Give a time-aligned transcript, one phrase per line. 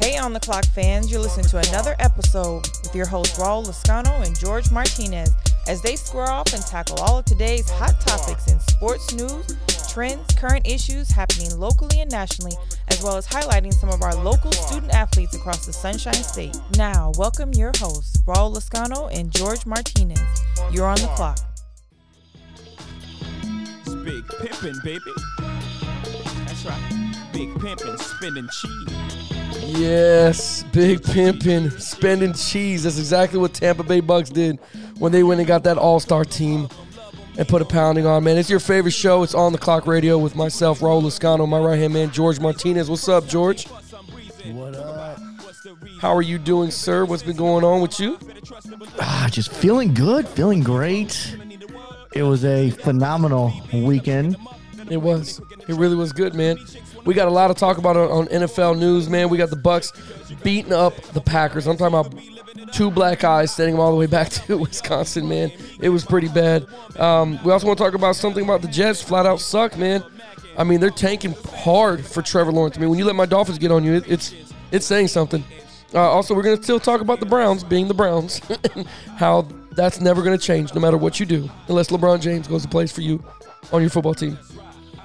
[0.00, 4.26] Hey, on the clock fans, you're listening to another episode with your hosts Raul Lascano
[4.26, 5.30] and George Martinez
[5.68, 9.58] as they square off and tackle all of today's hot topics in sports news,
[9.92, 12.56] trends, current issues happening locally and nationally,
[12.88, 16.56] as well as highlighting some of our local student athletes across the Sunshine State.
[16.78, 20.22] Now, welcome your hosts Raul Lascano and George Martinez.
[20.72, 21.40] You're on the clock.
[23.84, 25.00] It's big pimpin', baby.
[26.46, 27.26] That's right.
[27.34, 29.09] Big pimpin', spending cheese.
[29.78, 32.82] Yes, big pimping, spending cheese.
[32.82, 34.58] That's exactly what Tampa Bay Bucs did
[34.98, 36.68] when they went and got that All Star team
[37.38, 38.24] and put a pounding on.
[38.24, 39.22] Man, it's your favorite show.
[39.22, 42.90] It's on the clock radio with myself, Raul Lascano, my right hand man, George Martinez.
[42.90, 43.68] What's up, George?
[43.68, 45.18] What up?
[46.00, 47.04] How are you doing, sir?
[47.04, 48.18] What's been going on with you?
[48.98, 51.36] Ah, just feeling good, feeling great.
[52.12, 54.36] It was a phenomenal weekend.
[54.90, 55.40] It was.
[55.68, 56.58] It really was good, man.
[57.04, 59.28] We got a lot to talk about on, on NFL news, man.
[59.28, 59.92] We got the Bucs
[60.42, 61.66] beating up the Packers.
[61.66, 65.52] I'm talking about two black eyes sending them all the way back to Wisconsin, man.
[65.80, 66.66] It was pretty bad.
[66.98, 69.02] Um, we also want to talk about something about the Jets.
[69.02, 70.04] Flat out suck, man.
[70.58, 72.76] I mean, they're tanking hard for Trevor Lawrence.
[72.76, 74.34] I mean, when you let my Dolphins get on you, it, it's
[74.72, 75.42] it's saying something.
[75.92, 78.40] Uh, also, we're going to still talk about the Browns being the Browns,
[79.16, 79.42] how
[79.72, 82.68] that's never going to change no matter what you do, unless LeBron James goes to
[82.68, 83.22] place for you
[83.72, 84.38] on your football team.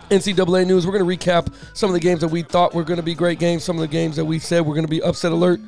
[0.09, 0.85] NCAA news.
[0.85, 3.15] We're going to recap some of the games that we thought were going to be
[3.15, 5.59] great games, some of the games that we said were going to be upset alert.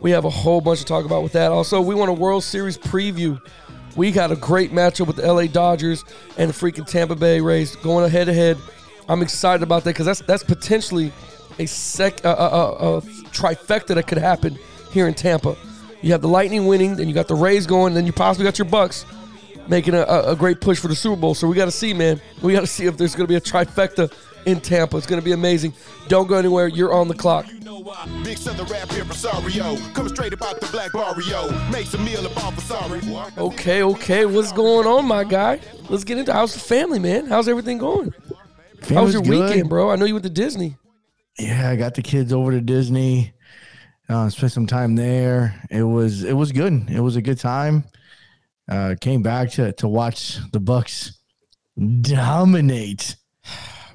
[0.00, 1.52] We have a whole bunch to talk about with that.
[1.52, 3.40] Also, we want a World Series preview.
[3.96, 6.04] We got a great matchup with the LA Dodgers
[6.36, 8.58] and the freaking Tampa Bay Rays going head to head.
[9.08, 11.12] I'm excited about that because that's that's potentially
[11.58, 13.00] a sec a, a, a
[13.32, 14.58] trifecta that could happen
[14.90, 15.56] here in Tampa.
[16.02, 18.58] You have the Lightning winning, then you got the Rays going, then you possibly got
[18.58, 19.04] your Bucs
[19.68, 21.34] making a, a great push for the Super Bowl.
[21.34, 22.20] So we got to see, man.
[22.42, 24.12] We got to see if there's going to be a trifecta
[24.46, 24.96] in Tampa.
[24.96, 25.74] It's going to be amazing.
[26.08, 26.68] Don't go anywhere.
[26.68, 27.46] You're on the clock.
[28.24, 29.76] Big Southern rap here Rosario.
[29.92, 31.50] Coming straight about the black barrio.
[31.70, 32.54] Make some meal about
[33.38, 34.26] Okay, okay.
[34.26, 35.60] What's going on, my guy?
[35.88, 37.26] Let's get into how's the family, man?
[37.26, 38.12] How's everything going?
[38.88, 39.48] How was your good.
[39.48, 39.90] weekend, bro?
[39.90, 40.76] I know you went to Disney.
[41.38, 43.34] Yeah, I got the kids over to Disney.
[44.08, 45.60] Uh, spent some time there.
[45.70, 46.88] It was it was good.
[46.88, 47.84] It was a good time.
[48.68, 51.12] Uh, came back to to watch the Bucs
[52.00, 53.16] dominate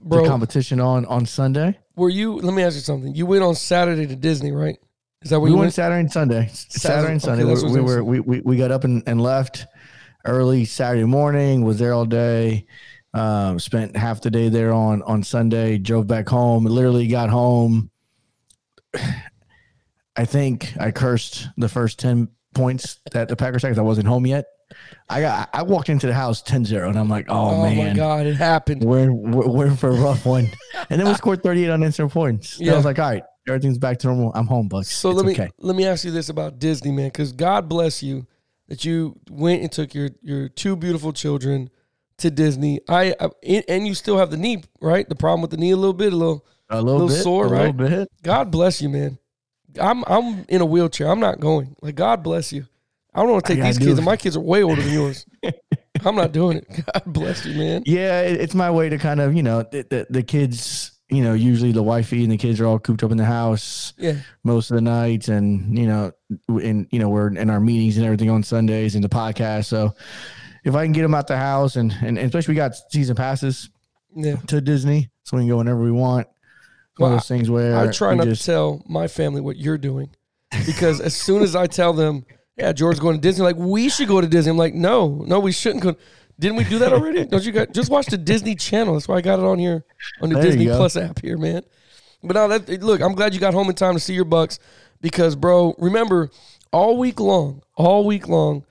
[0.02, 1.78] Bro, the competition on on Sunday.
[1.96, 2.36] were you?
[2.36, 3.14] Let me ask you something.
[3.14, 4.78] You went on Saturday to Disney, right?
[5.22, 5.74] Is that where We you went went?
[5.74, 6.50] Saturday and Sunday.
[6.52, 7.44] Saturday and Sunday.
[7.44, 9.66] that's what we were we, we we got up and, and left
[10.26, 11.64] early Saturday morning.
[11.64, 12.66] Was there all day.
[13.14, 15.78] Um, spent half the day there on on Sunday.
[15.78, 16.64] Drove back home.
[16.66, 17.92] Literally got home.
[20.16, 24.08] I think I cursed the first ten points that the Packers had because I wasn't
[24.08, 24.46] home yet.
[25.10, 27.78] I got I walked into the house 10-0 and I'm like, oh, man.
[27.78, 28.84] Oh, my God, it happened.
[28.84, 30.48] we're, we're we're for a rough one.
[30.90, 32.60] and then we scored 38 unanswered points.
[32.60, 32.74] Yeah.
[32.74, 34.32] I was like, all right, everything's back to normal.
[34.36, 34.86] I'm home, Bucs.
[34.86, 35.50] So It's let me okay.
[35.60, 38.26] let me ask you this about Disney, man, because God bless you
[38.68, 41.70] that you went and took your your two beautiful children
[42.20, 42.80] to Disney.
[42.88, 43.30] I, I
[43.68, 45.08] and- you still have the knee, right?
[45.10, 46.46] The problem with the knee a little bit, a little.
[46.70, 47.76] A little, little bit, sore, a little right?
[47.78, 48.08] bit.
[48.24, 49.18] God bless you, man.
[49.78, 51.08] I'm I'm in a wheelchair.
[51.10, 51.76] I'm not going.
[51.82, 52.66] Like God bless you.
[53.14, 53.98] I don't want to take I these kids, it.
[53.98, 55.26] and my kids are way older than yours.
[56.06, 56.68] I'm not doing it.
[56.70, 57.84] God bless you, man.
[57.86, 61.22] Yeah, it, it's my way to kind of, you know, the, the, the kids, you
[61.24, 64.16] know, usually the wifey and the kids are all cooped up in the house Yeah,
[64.44, 65.28] most of the nights.
[65.28, 66.12] And, you know,
[66.48, 69.66] and, you know, we're in our meetings and everything on Sundays and the podcast.
[69.66, 69.94] So
[70.64, 73.16] if I can get them out the house and, and, and especially we got season
[73.16, 73.70] passes
[74.16, 74.38] yeah.
[74.48, 76.28] to Disney, so we can go whenever we want.
[76.28, 79.58] It's one of those things where I try not just, to tell my family what
[79.58, 80.10] you're doing
[80.66, 82.26] because as soon as I tell them,
[82.58, 84.52] yeah, George's going to Disney, like we should go to Disney.
[84.52, 85.96] I'm like, no, no, we shouldn't go.
[86.40, 87.26] Didn't we do that already?
[87.28, 88.94] Don't you got just watch the Disney Channel?
[88.94, 89.84] That's why I got it on here
[90.22, 90.66] on the There Disney.
[90.68, 91.64] Plus app here, man.
[92.24, 94.60] But now that look, I'm glad you got home in time to see your Bucs
[95.02, 96.30] because, bro, remember
[96.72, 98.66] all week long, all week long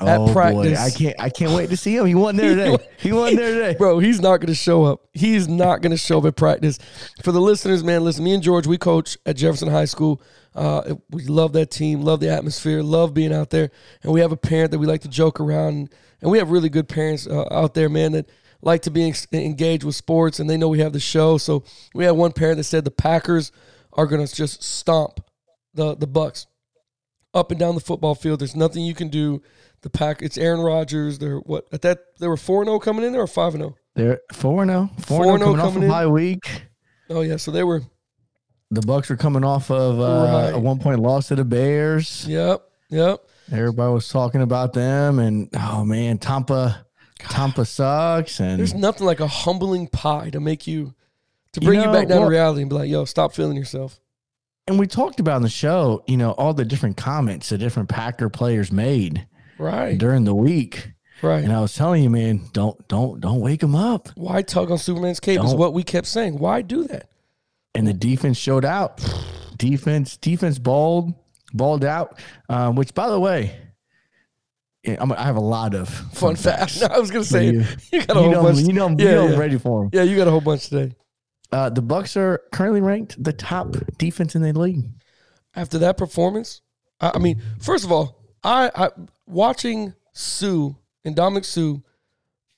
[0.00, 0.78] at oh boy, practice.
[0.78, 2.06] I can't, I can't wait to see him.
[2.06, 2.88] He wasn't there today.
[2.98, 3.78] He wasn't there today.
[3.78, 5.08] Bro, he's not going to show up.
[5.12, 6.78] He's not going to show up at practice.
[7.22, 10.22] For the listeners, man, listen, me and George, we coach at Jefferson High School.
[10.54, 13.70] Uh, we love that team, love the atmosphere, love being out there.
[14.02, 15.92] And we have a parent that we like to joke around.
[16.20, 18.30] And we have really good parents uh, out there, man, that
[18.62, 21.38] like to be ex- engaged with sports and they know we have the show.
[21.38, 23.52] So we had one parent that said the Packers
[23.92, 25.20] are going to just stomp
[25.74, 26.46] the, the Bucs
[27.34, 28.40] up and down the football field.
[28.40, 29.42] There's nothing you can do.
[29.82, 31.18] The pack, it's Aaron Rodgers.
[31.18, 33.76] They're what at that they were four zero coming in there or five zero.
[33.94, 34.90] They're four and zero.
[35.00, 35.88] Four 4-0 and zero coming off coming in.
[35.88, 36.62] bye week.
[37.10, 37.82] Oh yeah, so they were.
[38.70, 40.50] The Bucs were coming off of uh, Right.
[40.54, 42.26] a one point loss to the Bears.
[42.28, 43.20] Yep, yep.
[43.50, 46.84] Everybody was talking about them, and oh man, Tampa,
[47.18, 48.40] Tampa sucks.
[48.40, 50.92] And There's nothing like a humbling pie to make you
[51.52, 53.56] to bring you, know, back down well- to reality and be like, "Yo, stop feeling
[53.56, 54.00] yourself."
[54.66, 57.88] and we talked about on the show, you know, all the different comments the different
[57.88, 59.26] Packer players made
[59.58, 59.98] Right.
[59.98, 60.92] during the week.
[61.20, 61.42] Right.
[61.42, 64.08] And I was telling you, man, don't don't don't wake him up.
[64.14, 65.58] Why tug on Superman's cape is Don't.
[65.58, 66.38] what we kept saying.
[66.38, 67.10] Why do that?
[67.74, 69.04] And the defense showed out.
[69.56, 71.12] defense defense balled
[71.52, 72.20] balled out.
[72.48, 73.56] Um, which, by the way,
[74.86, 76.80] I'm, I have a lot of Fun fact.
[76.90, 78.58] I was gonna say you, you, got a you whole know, bunch.
[78.60, 79.90] you know, I'm- yeah, you know I'm ready for them.
[79.92, 80.94] Yeah, you got a whole bunch today.
[81.50, 84.84] Uh, the Bucs are currently ranked the top defense in the league.
[85.56, 86.60] After that performance,
[87.00, 88.90] I, I mean, first of all, I, I
[89.28, 90.70] watching Suh
[91.04, 91.76] and Dominic Suh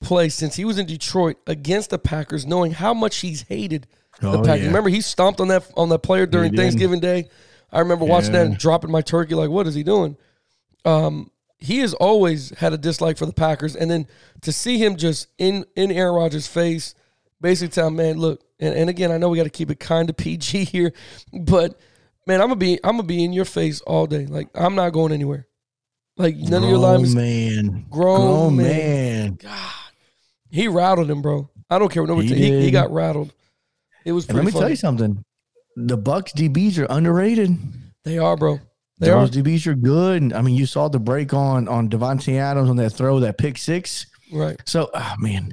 [0.01, 3.87] play since he was in Detroit against the Packers, knowing how much he's hated
[4.19, 4.61] the Oh, Packers.
[4.61, 4.67] yeah.
[4.67, 6.55] Remember, he stomped on that on that player during.
[6.55, 7.29] Thanksgiving Day.
[7.71, 9.33] I remember watching that and dropping my turkey.
[9.35, 10.17] Like, what is he doing?
[10.83, 14.07] Um, he has always had a dislike for the Packers, and then
[14.41, 16.95] to see him just in in Aaron Rodgers' face,
[17.39, 19.79] basically tell him, man, look, and, and again, I know we got to keep it
[19.79, 20.91] kind of PG here,
[21.31, 21.79] but
[22.25, 24.25] man, I'm gonna be I'm gonna be in your face all day.
[24.25, 25.47] Like, I'm not going anywhere.
[26.17, 27.15] Like none of your Grown linemen.
[27.15, 28.65] man, Grown man.
[28.67, 29.35] man.
[29.41, 29.71] God,
[30.49, 31.49] he rattled him, bro.
[31.69, 32.27] I don't care what nobody.
[32.27, 33.33] He He, he, he got rattled.
[34.05, 35.23] It was let me tell you something.
[35.75, 37.57] The Bucs DBs are underrated.
[38.03, 38.59] They are, bro.
[38.99, 39.25] They are.
[39.25, 40.33] DBs are good.
[40.33, 43.57] I mean, you saw the break on on Davante Adams on that throw, that pick
[43.57, 44.05] six.
[44.31, 44.61] Right.
[44.65, 45.51] So, oh, man,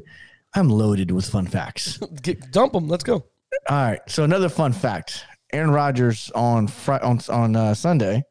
[0.55, 1.99] I'm loaded with fun facts.
[2.23, 2.89] Get, dump them.
[2.89, 3.25] Let's go.
[3.69, 4.01] All right.
[4.09, 8.23] So another fun fact: Aaron Rodgers on Friday, on on uh, Sunday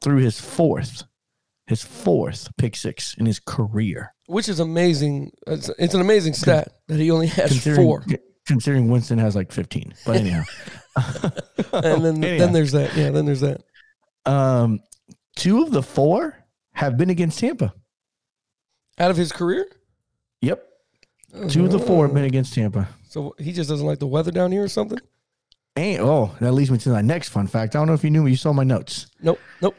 [0.00, 1.04] threw his fourth,
[1.72, 4.14] his fourth pick six in his career.
[4.26, 5.32] Which is amazing.
[5.46, 8.04] It's, it's an amazing stat that he only has Considering four.
[8.46, 9.94] considering Winston has like 15.
[10.06, 10.44] But anyhow,
[11.72, 12.38] And then Anyhow.
[12.44, 12.96] then there's that.
[12.96, 13.62] Yeah, then there's that.
[14.26, 14.80] um,
[15.36, 16.36] two of the four
[16.72, 17.74] have been against Tampa.
[18.98, 19.66] Out of his career?
[20.42, 20.62] Yep.
[21.48, 22.88] Two of the four have been against Tampa.
[23.08, 24.98] So he just doesn't like the weather down here or something?
[25.76, 27.74] And oh, that leads me to my next fun fact.
[27.74, 29.06] I don't know if you knew, but you saw my notes.
[29.22, 29.38] Nope.
[29.62, 29.74] Nope.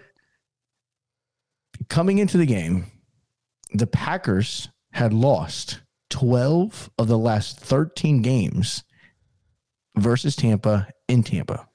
[1.89, 2.85] Coming into the game,
[3.73, 8.83] the Packers had lost 12 of the last 13 games
[9.97, 11.67] versus Tampa in Tampa.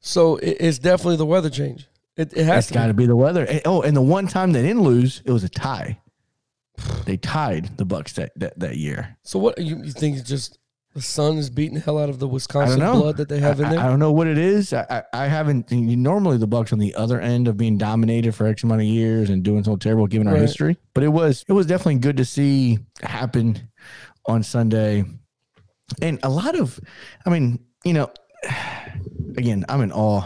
[0.00, 1.86] So it's definitely the weather change.
[2.16, 2.74] It, it has It's to.
[2.74, 2.88] got be.
[2.88, 3.44] to be the weather.
[3.44, 6.00] And- oh, and the one time they didn't lose, it was a tie.
[7.04, 9.16] They tied the Bucs that that, that year.
[9.22, 10.16] So what you, you think?
[10.18, 10.58] It's just
[10.94, 13.66] the sun is beating the hell out of the Wisconsin blood that they have in
[13.66, 14.72] I, I don't know what it is.
[14.72, 15.70] I, I, I haven't.
[15.72, 19.30] Normally, the Bucs on the other end of being dominated for X amount of years
[19.30, 20.42] and doing so terrible, given our Right.
[20.42, 20.76] history.
[20.94, 23.68] But it was it was definitely good to see happen
[24.26, 25.04] on Sunday,
[26.02, 26.78] and a lot of.
[27.24, 28.10] I mean, you know,
[29.36, 30.24] again, I'm in awe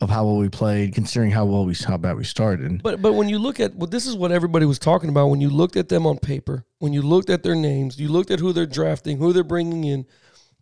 [0.00, 2.82] of how well we played, considering how well we how bad we started.
[2.82, 5.28] But but when you look at well, this is what everybody was talking about.
[5.28, 8.30] When you looked at them on paper, when you looked at their names, you looked
[8.30, 10.06] at who they're drafting, who they're bringing in,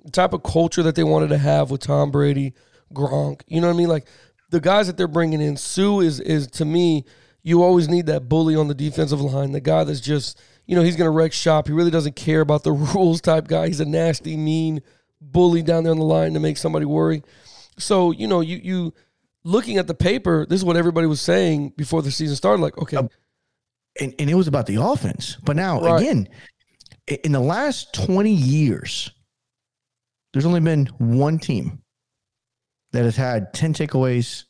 [0.04, 2.54] the type of culture that they wanted to have with Tom Brady,
[2.92, 3.42] Gronk.
[3.46, 3.88] You know what I mean?
[3.88, 4.06] Like
[4.50, 5.56] the guys that they're bringing in.
[5.56, 7.04] Suh is is to me.
[7.46, 9.52] You always need that bully on the defensive line.
[9.52, 11.66] The guy that's just you know he's going to wreck shop.
[11.66, 13.66] He really doesn't care about the rules type guy.
[13.66, 14.80] He's a nasty, mean
[15.20, 17.22] bully down there on the line to make somebody worry.
[17.78, 18.94] So you know you you
[19.44, 22.62] looking at the paper, this is what everybody was saying before the season started.
[22.62, 23.08] Like, okay, um,
[24.00, 25.36] and, and it was about the offense.
[25.44, 26.00] But now Right.
[26.00, 26.28] again,
[27.22, 29.10] in the last 20 years,
[30.32, 31.82] there's only been one team
[32.92, 34.44] that has had 10 takeaways,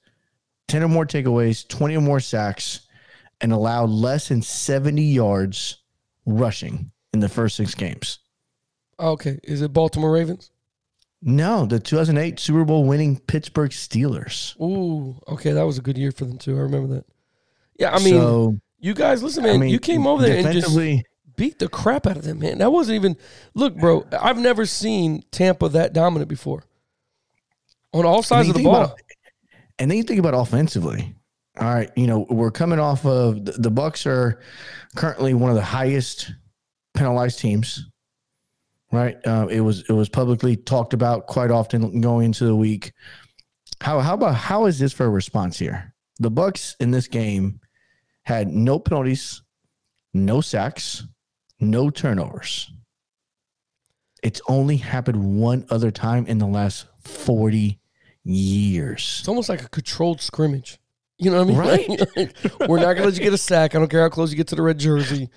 [0.68, 2.80] 10 or more takeaways, 20 or more sacks,
[3.40, 5.82] and allowed less than 70 yards
[6.24, 8.18] rushing in the first six games.
[8.98, 10.50] okay, is it Baltimore Ravens?
[11.26, 14.60] No, the 2008 Super Bowl winning Pittsburgh Steelers.
[14.60, 16.54] Ooh, okay, that was a good year for them too.
[16.56, 17.06] I remember that.
[17.78, 20.52] Yeah, I mean, so, you guys, listen, man, I mean, you came over there and
[20.52, 20.76] just
[21.36, 22.58] beat the crap out of them, man.
[22.58, 23.16] That wasn't even.
[23.54, 26.62] Look, bro, I've never seen Tampa that dominant before.
[27.94, 28.76] On all sides of the ball.
[28.84, 29.00] about-
[29.78, 31.14] and then you think about offensively.
[31.58, 34.40] All right, you know we're coming off of the, the Bucs are
[34.94, 36.32] currently one of the highest
[36.92, 37.88] penalized teams.
[38.94, 42.92] Right, uh, it was it was publicly talked about quite often going into the week.
[43.80, 45.94] How how about how is this for a response here?
[46.20, 47.60] The Bucs in this game
[48.22, 49.42] had no penalties,
[50.12, 51.04] no sacks,
[51.60, 52.70] no turnovers.
[54.22, 57.78] It's only happened one other time in the last 40
[58.22, 59.16] years.
[59.20, 60.78] It's almost like a controlled scrimmage.
[61.18, 61.98] You know what I mean?
[61.98, 62.34] Right.
[62.60, 63.74] Like, we're not gonna let you get a sack.
[63.74, 65.28] I don't care how close you get to the red jersey.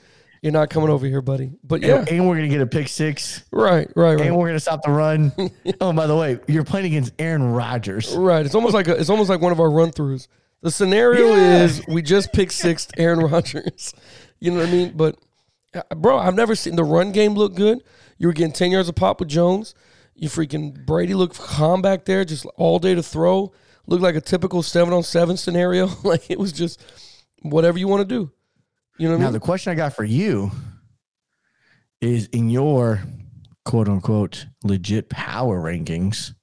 [0.41, 1.51] You're not coming over here, buddy.
[1.63, 3.43] But yeah, And, and we're going to get a pick six.
[3.51, 4.27] right, right, right.
[4.27, 5.31] And we're going to stop the run.
[5.81, 8.15] oh, by the way, you're playing against Aaron Rodgers.
[8.15, 8.45] Right.
[8.45, 10.27] It's almost like a, it's almost like one of our run throughs.
[10.61, 11.63] The scenario Yeah.
[11.63, 13.93] is we just picked sixth Aaron Rodgers.
[14.39, 14.93] You know what I mean?
[14.95, 15.17] But
[15.73, 17.81] uh, bro, I've never seen the run game look good.
[18.19, 19.73] You were getting ten yards of pop with Jones.
[20.13, 23.51] You freaking Brady looked calm back there, just all day to throw.
[23.87, 25.89] looked like a typical seven on seven scenario.
[26.03, 26.83] like it was just
[27.41, 28.31] whatever you want to do.
[28.97, 29.33] You know what I Now mean?
[29.33, 30.51] the question I got for you
[32.01, 33.01] is in your
[33.65, 36.33] quote unquote legit power rankings.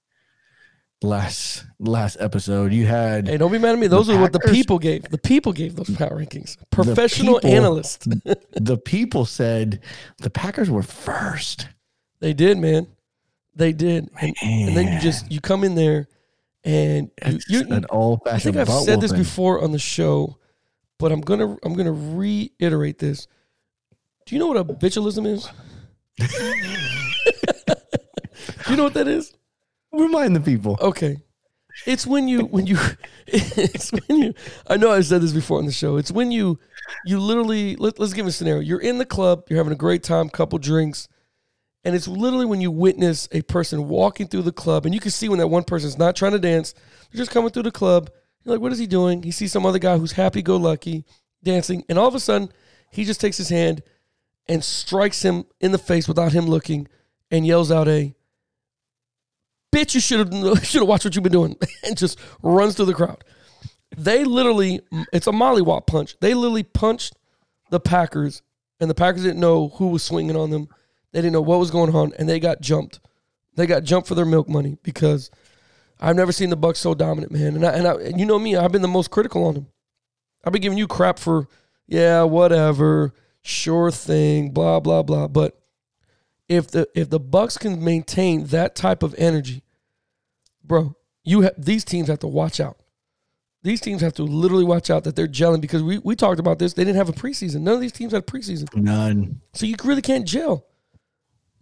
[1.03, 3.89] Last last episode, you had Hey, don't be mad at me.
[3.89, 5.03] Those are what the people gave.
[5.11, 6.57] The people gave those power rankings.
[6.71, 8.09] Professional people- analyst.
[8.53, 9.81] the people said
[10.23, 11.69] the Packers were first.
[12.21, 12.87] they did, man.
[13.55, 14.09] They did.
[14.19, 16.09] And, and then you just you come in there
[16.65, 20.39] and you, you, an old I think I've said this before on the show,
[20.99, 23.27] but I'm gonna I'm gonna reiterate this.
[24.27, 25.49] Do you know what a bitchalism is?
[28.67, 29.35] Do you know what that is?
[29.93, 30.79] Remind the people.
[30.81, 31.19] Okay.
[31.87, 32.79] It's when you when you
[33.27, 34.35] it's when you
[34.69, 35.97] I know I said this before on the show.
[35.97, 36.59] It's when you
[37.05, 38.63] you literally let, let's give a scenario.
[38.63, 41.09] You're in the club, you're having a great time, couple drinks,
[41.85, 45.11] and it's literally when you witness a person walking through the club and you can
[45.11, 46.73] see when that one person's not trying to dance,
[47.13, 48.11] they're just coming through the club.
[48.45, 49.23] You're like, what is he doing?
[49.23, 51.05] He sees some other guy who's happy go lucky
[51.43, 52.51] dancing, and all of a sudden
[52.91, 53.83] he just takes his hand
[54.47, 56.89] and strikes him in the face without him looking
[57.31, 58.15] and yells out a
[59.75, 62.87] bitch, you should have should have watched what you've been doing, and just runs through
[62.87, 63.25] the crowd.
[63.97, 64.81] They literally,
[65.13, 66.17] it's a mollywop punch.
[66.21, 67.15] They literally punched
[67.71, 68.43] the Packers,
[68.81, 70.69] and the Packers didn't know who was swinging on them.
[71.13, 73.01] They didn't know what was going on, and they got jumped.
[73.57, 75.31] They got jumped for their milk money because
[76.05, 77.57] I've never seen the Bucs so dominant, man.
[77.57, 79.67] And I, and, I, and you know me, I've been the most critical on them.
[80.45, 81.49] I've been giving you crap for,
[81.87, 85.29] yeah, whatever, sure thing, blah blah blah.
[85.29, 85.59] But
[86.49, 89.63] if the if the Bucs can maintain that type of energy,
[90.63, 90.95] bro,
[91.25, 92.79] you have these teams have to watch out.
[93.63, 96.59] These teams have to literally watch out that they're gelling because we, we talked about
[96.59, 96.75] this.
[96.75, 97.63] They didn't have a preseason.
[97.63, 98.75] None of these teams had a preseason.
[98.77, 99.41] None.
[99.55, 100.67] So you really can't gel.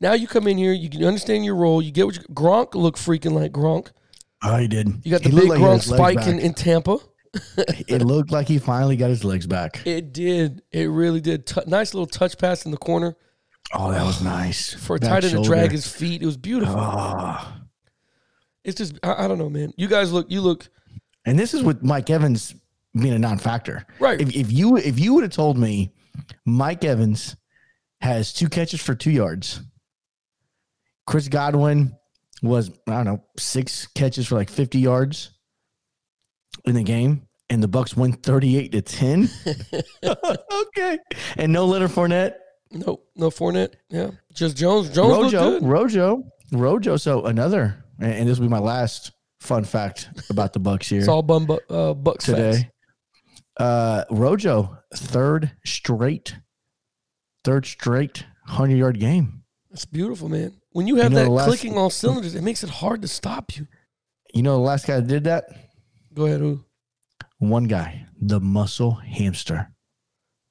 [0.01, 1.81] Now you come in here, you can understand your role.
[1.81, 3.93] You get what you, Gronk look freaking like Gronk.
[4.45, 4.89] Oh, he did.
[5.05, 6.99] You got the He big like he had Gronk his legs spike in, in Tampa.
[7.57, 9.87] it looked like he finally got his legs back.
[9.87, 10.63] It did.
[10.71, 11.47] It really did.
[11.47, 13.17] T- nice little touch pass in the corner
[13.73, 14.75] Oh, that was nice.
[14.75, 16.23] for a Back tight end to drag his feet.
[16.23, 16.77] It was beautiful.
[16.77, 17.61] Ah.
[18.65, 19.73] It's just I, I don't know, man.
[19.77, 20.31] You guys look.
[20.31, 20.69] You look
[21.25, 22.55] And this is with Mike Evans
[22.95, 23.87] being a non-factor.
[23.99, 24.21] Right.
[24.21, 25.93] If, if you if you would have told me
[26.45, 27.37] Mike Evans
[28.01, 29.61] has two catches for two yards,
[31.07, 31.97] Chris Godwin
[32.43, 35.31] was I don't know six catches for like fifty yards
[36.65, 39.29] in the game, and the Bucs win thirty-eight to ten.
[40.05, 40.99] okay,
[41.37, 42.35] and no Leonard Fournette,
[42.71, 43.75] no no Fournette.
[43.89, 44.91] Yeah, just Jones.
[44.91, 45.61] Jones Rojo.
[45.61, 46.97] Rojo, Rojo.
[46.97, 51.09] So another, and this will be my last fun fact about the Bucs here It's
[51.09, 52.71] all bum bu- uh, Bucs today.
[53.57, 56.37] Uh, Rojo, third straight,
[57.45, 59.42] third straight hundred yard game.
[59.73, 60.55] It's beautiful, man.
[60.73, 63.57] When you have know, that last- clicking all cylinders, it makes it hard to stop
[63.57, 63.67] you.
[64.35, 65.45] You know the last guy that did that?
[66.15, 66.65] Go ahead, who?
[67.39, 69.73] One guy, the muscle hamster.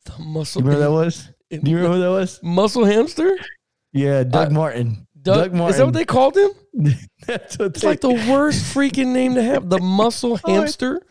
[0.06, 0.62] The muscle.
[0.62, 1.30] You remember that was?
[1.50, 2.40] Do you remember who that was?
[2.44, 3.38] Muscle hamster?
[3.94, 5.08] Yeah, Doug Uh, Martin.
[5.22, 5.70] Doug, Doug Martin.
[5.74, 6.50] Is that what they called him?
[7.28, 9.70] that's what It's they, like the worst freaking name to have.
[9.70, 11.02] The muscle Oh, hamster.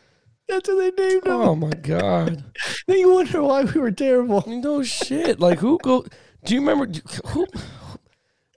[0.49, 1.33] that's what they named him.
[1.33, 2.45] Oh my god.
[2.89, 4.43] Then you wonder why we were terrible.
[4.47, 5.39] No shit.
[5.39, 6.05] Like who go?
[6.45, 6.91] Do you remember?
[7.29, 7.47] Who?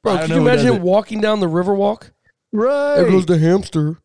[0.04, 2.12] Bro, can you imagine him walking down the Riverwalk?
[2.52, 2.96] Right.
[2.98, 3.98] There goes the hamster.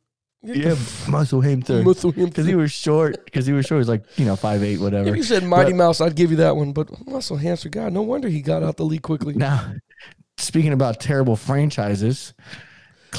[0.43, 0.77] yeah,
[1.09, 1.83] muscle hamster.
[1.83, 2.31] Muscle hamster.
[2.31, 3.25] Because he was short.
[3.25, 3.79] Because he was short.
[3.79, 5.09] He was like, you know, five eight, whatever.
[5.09, 6.73] If you said Mighty But- Mouse, I'd give you that one.
[6.73, 9.35] But muscle hamster, God, no wonder he got out the league quickly.
[9.35, 9.73] Now,
[10.39, 12.33] speaking about terrible franchises,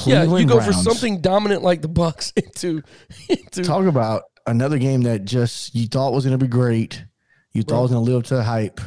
[0.06, 2.82] yeah, you go for something dominant like the Bucs into
[3.28, 7.04] into Talk about another game that just you thought was going to be great.
[7.52, 7.82] You thought Right.
[7.82, 8.80] was going to live up to the hype.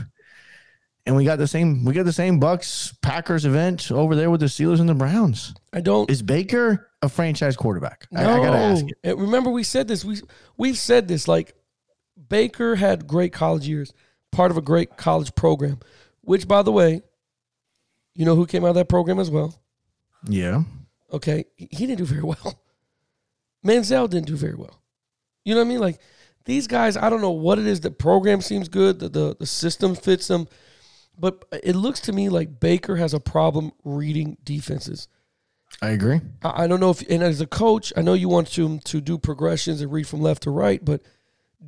[1.06, 1.84] And we got the same.
[1.84, 5.54] We got the same Bucs Packers event over there with the Steelers and the Browns.
[5.74, 8.08] I don't Is Baker a franchise quarterback?
[8.16, 8.86] I, No, I gotta ask.
[9.04, 9.16] you.
[9.16, 10.06] Remember we said this.
[10.06, 10.22] We
[10.56, 11.28] we've said this.
[11.28, 11.56] Like
[12.30, 13.94] Baker had great college years,
[14.32, 15.80] part of a great college program.
[16.22, 17.02] Which, by the way,
[18.16, 19.60] you know who came out of that program as well.
[20.26, 20.64] Yeah,
[21.12, 22.62] Okay, he he didn't do very well.
[23.66, 24.80] Manziel didn't do very well.
[25.44, 25.80] You know what I mean?
[25.80, 26.00] Like
[26.46, 27.82] these guys, I don't know what it is.
[27.82, 29.00] The program seems good.
[29.00, 30.48] The the, the system fits them,
[31.18, 35.08] but it looks to me like Baker has a problem reading defenses.
[35.82, 36.22] I agree.
[36.44, 39.02] I I don't know if, and as a coach, I know you want to to
[39.02, 41.02] do progressions and read from left to right, but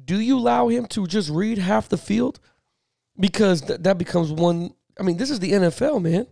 [0.03, 2.39] do you allow him to just read half the field?
[3.19, 4.73] Because th- that becomes one.
[4.99, 6.27] I mean, this is the NFL, man.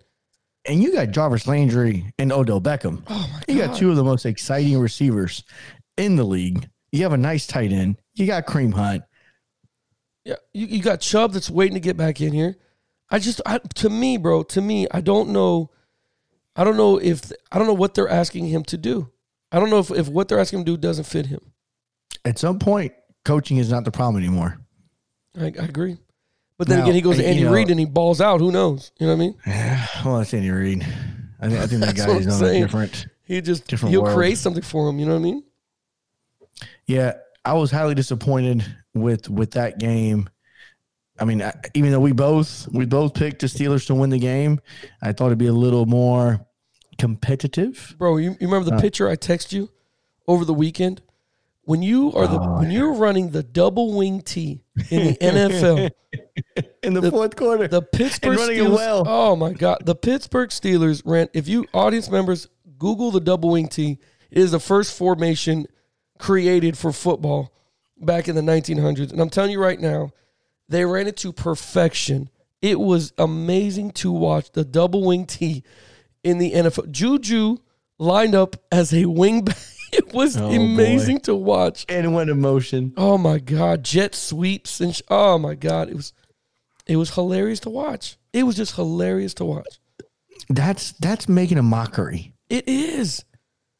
[0.65, 3.03] And you got Jarvis Landry and Odell Beckham.
[3.07, 3.67] Oh my You god!
[3.71, 5.43] got two of the most exciting receivers
[5.97, 6.69] in the league.
[6.91, 7.97] You have a nice tight end.
[8.13, 9.03] You got Kareem Hunt.
[10.23, 12.55] Yeah, you, you got Chubb that's waiting to get back in here.
[13.13, 15.69] I just, I, to me, bro, to me, I don't know.
[16.55, 19.09] I don't know if I don't know what they're asking him to do.
[19.51, 21.39] I don't know if, if what they're asking him to do doesn't fit him.
[22.25, 22.93] At some point,
[23.23, 24.57] coaching is not the problem anymore.
[25.39, 25.97] I, I agree.
[26.57, 28.39] But then Now, again, he goes to you Andy know- Reid and he balls out.
[28.39, 28.91] Who knows?
[28.99, 29.35] You know what I mean?
[29.45, 30.83] Yeah, well, that's Andy Reid.
[31.39, 33.07] I think, I think that guy is on a different.
[33.25, 34.15] He just Different he'll world.
[34.15, 34.97] create something for him.
[34.99, 35.43] You know what I mean?
[36.85, 37.13] Yeah,
[37.45, 40.29] I was highly disappointed with with that game.
[41.19, 44.19] I mean, I, even though we both we both picked the Steelers to win the
[44.19, 44.59] game,
[45.01, 46.45] I thought it'd be a little more
[46.97, 47.95] competitive.
[47.97, 48.81] Bro, you, you remember the Uh.
[48.81, 49.69] picture I text you
[50.27, 51.01] over the weekend?
[51.65, 55.91] When you are the Oh, when you're running the double wing T in the NFL,
[56.83, 58.75] In the, fourth quarter, the Pittsburgh running it Steelers.
[58.75, 59.03] well.
[59.07, 61.29] Oh my God, the Pittsburgh Steelers ran.
[61.33, 63.97] If you audience members Google the double wing T,
[64.29, 65.67] it is the first formation
[66.19, 67.53] created for football
[67.97, 69.11] back in the 1900s.
[69.13, 70.11] And I'm telling you right now,
[70.69, 72.29] they ran it to perfection.
[72.61, 75.63] It was amazing to watch the double wing T
[76.23, 76.89] in the NFL.
[76.91, 77.57] Juju
[77.99, 79.57] lined up as a wing back.
[79.95, 81.85] It was Oh, amazing to watch.
[81.87, 82.93] and went in motion.
[82.97, 86.13] Oh my god, jet sweeps and sh- oh my god, it was
[86.87, 88.17] it was hilarious to watch.
[88.33, 89.79] It was just hilarious to watch.
[90.49, 92.33] That's that's making a mockery.
[92.49, 93.23] It is.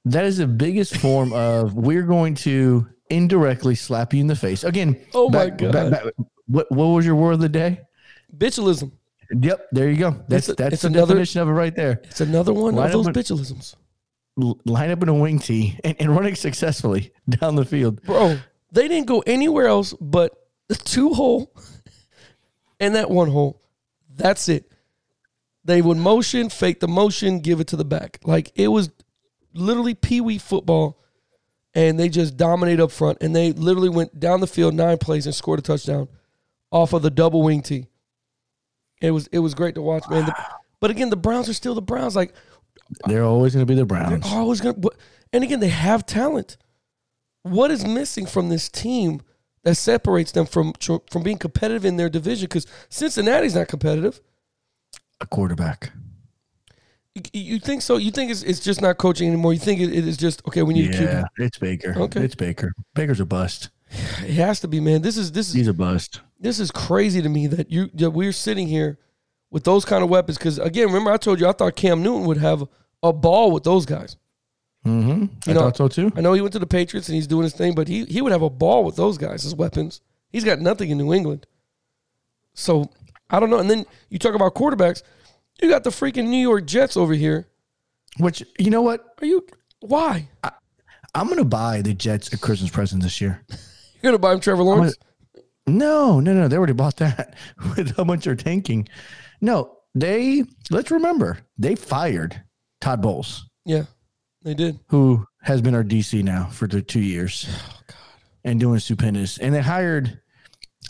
[0.06, 4.64] That is the biggest form of we're going to indirectly slap you in the face
[4.64, 5.02] again.
[5.16, 6.12] Oh my God.
[6.48, 7.82] What what was your word of the day?
[8.36, 8.92] Bitchalism.
[9.32, 10.24] Yep, there you go.
[10.28, 12.02] That's a- that's the another- definition of it right there.
[12.04, 13.76] It's another one Line of those bitchalisms.
[14.36, 18.02] Line up in a wing tee and, and running successfully down the field.
[18.04, 18.40] Bro,
[18.72, 20.32] they didn't go anywhere else but
[20.68, 21.56] the two hole
[22.80, 23.62] and that one hole.
[24.16, 24.72] That's it.
[25.66, 28.20] They would motion, fake the motion, give it to the back.
[28.24, 28.90] Like it was
[29.54, 31.00] literally pee wee football,
[31.74, 33.20] and they just dominate up front.
[33.22, 36.08] And they literally went down the field nine plays and scored a touchdown
[36.74, 37.88] off of the double wing tee.
[39.02, 40.26] It was it was great to watch, man.
[40.26, 40.36] The-
[40.82, 42.14] but again, the Browns are still the Browns.
[42.16, 42.34] Like
[43.08, 44.30] They're always going to be the Browns.
[44.30, 44.76] they're always gonna.
[45.32, 46.58] And again, they have talent.
[47.44, 49.22] What is missing from this team
[49.64, 50.74] that separates them from
[51.10, 52.46] from being competitive in their division?
[52.46, 54.20] Because Cincinnati's not competitive.
[55.22, 55.92] A quarterback.
[57.32, 57.98] You, think so?
[57.98, 59.54] You think it's, it's just not coaching anymore?
[59.54, 60.64] You think it, it is just okay?
[60.64, 61.46] We need a Yeah, QB.
[61.46, 61.94] it's Baker.
[61.96, 62.22] Okay.
[62.24, 62.74] It's Baker.
[62.96, 63.70] Baker's a bust.
[64.22, 65.04] It has to be, man.
[65.04, 66.22] This is this is He's a bust.
[66.44, 69.00] This is crazy to me that you that we're sitting here
[69.50, 70.38] with those kind of weapons.
[70.38, 72.66] Because again, remember I told you I thought Cam Newton would have
[73.02, 74.18] a ball with those guys.
[74.86, 75.50] Mm-hmm.
[75.50, 76.12] I know- thought so too.
[76.16, 78.22] I know he went to the Patriots and he's doing his thing, but he he
[78.22, 80.02] would have a ball with those guys as weapons.
[80.30, 81.48] He's got nothing in New England.
[82.54, 82.90] So
[83.30, 83.60] I don't know.
[83.60, 85.02] And then you talk about quarterbacks.
[85.62, 87.48] You got the freaking New York Jets over here.
[88.20, 89.16] Which you know what?
[89.22, 89.48] Are you
[89.80, 90.28] why?
[91.16, 93.44] I'm going to buy the Jets a Christmas present this year.
[94.02, 94.98] You're gonna buy him Trevor Lawrence?
[95.68, 96.48] No, no, no.
[96.48, 97.36] They already bought that
[97.78, 98.88] with how much they're tanking.
[99.42, 102.42] No, they let's remember they fired
[102.82, 103.84] Todd Bowles, Yeah,
[104.42, 104.80] they did.
[104.90, 107.96] who has been our DC now for the two years, oh, God,
[108.44, 109.38] and doing stupendous.
[109.38, 110.20] And they hired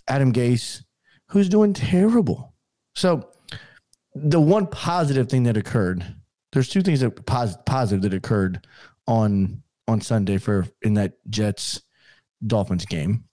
[0.07, 0.83] Adam Gase,
[1.29, 2.53] who's doing terrible.
[2.95, 3.29] So
[4.15, 6.03] the one positive thing that occurred,
[6.51, 8.65] there's two things that pos- positive that occurred
[9.07, 11.81] on on Sunday for in that Jets
[12.45, 13.25] Dolphins game.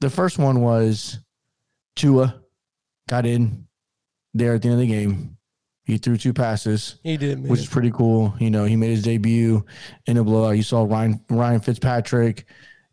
[0.00, 1.18] The first one was
[1.96, 2.40] Tua
[3.08, 3.66] got in
[4.34, 5.36] there at the end of the game.
[5.84, 7.48] He threw two passes, He did, man.
[7.50, 8.34] which is pretty cool.
[8.38, 9.64] You know, he made his debut
[10.06, 10.56] in a blowout.
[10.56, 12.44] You saw Ryan Ryan Fitzpatrick,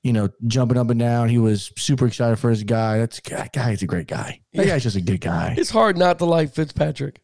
[0.02, 1.28] you know, jumping up and down.
[1.28, 2.98] He was super excited for his guy.
[3.00, 4.40] That's that guy's a great guy.
[4.54, 4.72] That Yeah.
[4.74, 5.56] guy's just a good guy.
[5.58, 7.20] it's hard not to like Fitzpatrick.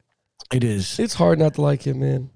[0.52, 1.00] It is.
[1.00, 2.30] It's hard not to like him, man.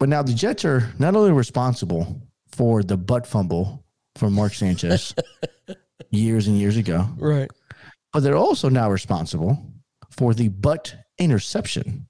[0.00, 3.84] But now the Jets are not only responsible for the butt fumble
[4.16, 5.14] from Mark Sanchez
[6.10, 7.50] years and years ago, Right.
[8.12, 9.62] but they're also now responsible
[10.10, 12.06] for the butt interception.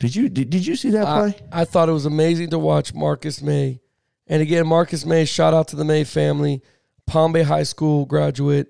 [0.00, 1.46] Did you did, did you see that play?
[1.52, 3.80] I, I thought it was amazing to watch Marcus Maye.
[4.26, 6.62] And again, Marcus Maye, shout out to the Maye family,
[7.06, 8.68] Palm Bay High School graduate,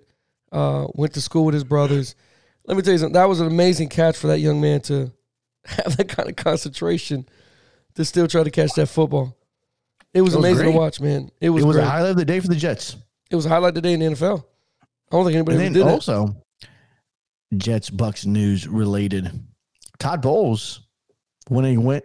[0.53, 2.15] uh, went to school with his brothers.
[2.67, 3.15] Let me tell you something.
[3.15, 5.13] That was an amazing catch for that young man to
[5.65, 7.27] have that kind of concentration
[7.95, 9.37] to still try to catch that football.
[10.13, 10.73] It was, It was amazing great.
[10.73, 11.31] to watch, man.
[11.41, 11.85] It was it was great.
[11.87, 12.97] a highlight of the day for the Jets.
[13.31, 14.45] It was a highlight today in the NFL.
[14.81, 16.37] I don't think anybody And did also,
[17.57, 19.31] Jets Bucs news related.
[19.99, 20.81] Todd Bowles,
[21.49, 22.05] when he went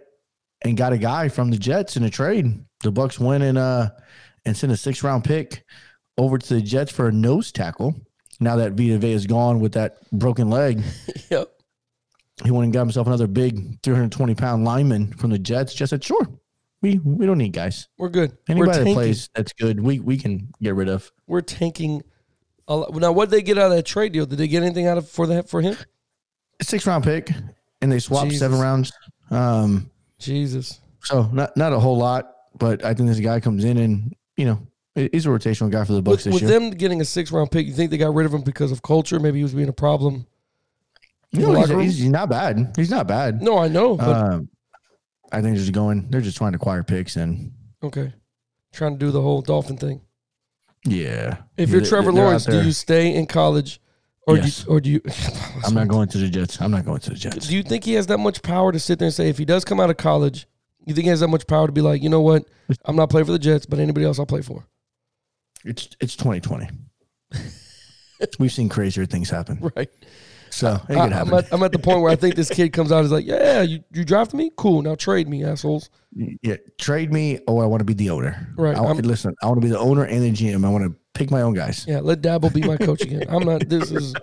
[0.62, 3.90] and got a guy from the Jets in a trade, the Bucs went and uh
[4.44, 5.64] and sent a six round pick
[6.16, 7.94] over to the Jets for a nose tackle.
[8.38, 10.82] Now that Vita Vea is gone with that broken leg,
[11.30, 11.50] Yep.
[12.44, 15.74] he went and got himself another big 320 pound lineman from the Jets.
[15.74, 16.26] Just said, sure,
[16.82, 17.88] we we don't need guys.
[17.98, 18.36] We're good.
[18.48, 21.10] Anybody We're that plays that's good, we we can get rid of.
[21.26, 22.02] We're tanking.
[22.68, 22.94] A lot.
[22.94, 24.26] Now, what did they get out of that trade deal?
[24.26, 25.76] Did they get anything out of for that for him?
[26.62, 27.30] Six round pick,
[27.82, 28.92] and they swapped seven rounds.
[29.30, 30.80] Um, Jesus.
[31.02, 32.34] So not not a whole lot.
[32.58, 34.60] but I think this guy comes in and you know
[34.94, 37.66] he's a rotational guy for the Bucs With, with them getting a six round pick,
[37.66, 39.18] you think they got rid of him because of culture?
[39.18, 40.26] Maybe he was being a problem.
[41.32, 42.72] No, he's, he's, he's not bad.
[42.76, 43.40] He's not bad.
[43.40, 44.48] No, I know, but Um,
[45.32, 46.08] I think they're just going.
[46.10, 48.12] They're just trying to acquire picks and okay.
[48.72, 50.00] Trying to do the whole Dolphin thing.
[50.84, 51.38] yeah.
[51.56, 53.80] If you're they- Trevor Lawrence, do you stay in college,
[54.26, 54.62] or Yes.
[54.62, 55.00] do you, or do you?
[55.64, 56.60] I'm not going to the Jets.
[56.60, 57.48] I'm not going to the Jets.
[57.48, 59.44] Do you think he has that much power to sit there and say if he
[59.44, 60.46] does come out of college,
[60.86, 62.44] you think he has that much power to be like, you know what,
[62.84, 64.64] I'm not playing for the Jets, but anybody else I'll play for,
[65.64, 66.68] It's it's 2020.
[68.38, 69.88] We've seen crazier things happen, right?
[70.50, 72.98] So I, am at, I'm at the point where I think this kid comes out
[72.98, 75.90] and is like, yeah, you you drafted me, cool, now trade me, assholes.
[76.42, 78.52] yeah, trade me, or I want to be the owner.
[78.56, 80.64] Right, I, want- listen, I want to be the owner and the GM.
[80.64, 81.84] I want to pick my own guys.
[81.86, 83.24] Yeah, let Dabo be my coach again.
[83.28, 83.68] I'm not.
[83.68, 84.14] This is.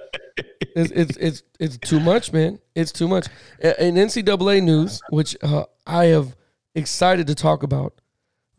[0.76, 2.60] It's it's it's, it's too much, man.
[2.76, 3.28] It's too much.
[3.62, 6.36] In NCAA news, which uh, I have
[6.76, 8.00] excited to talk about,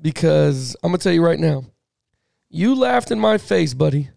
[0.00, 1.64] because I'm gonna tell you right now,
[2.48, 4.10] you laughed in my face, buddy,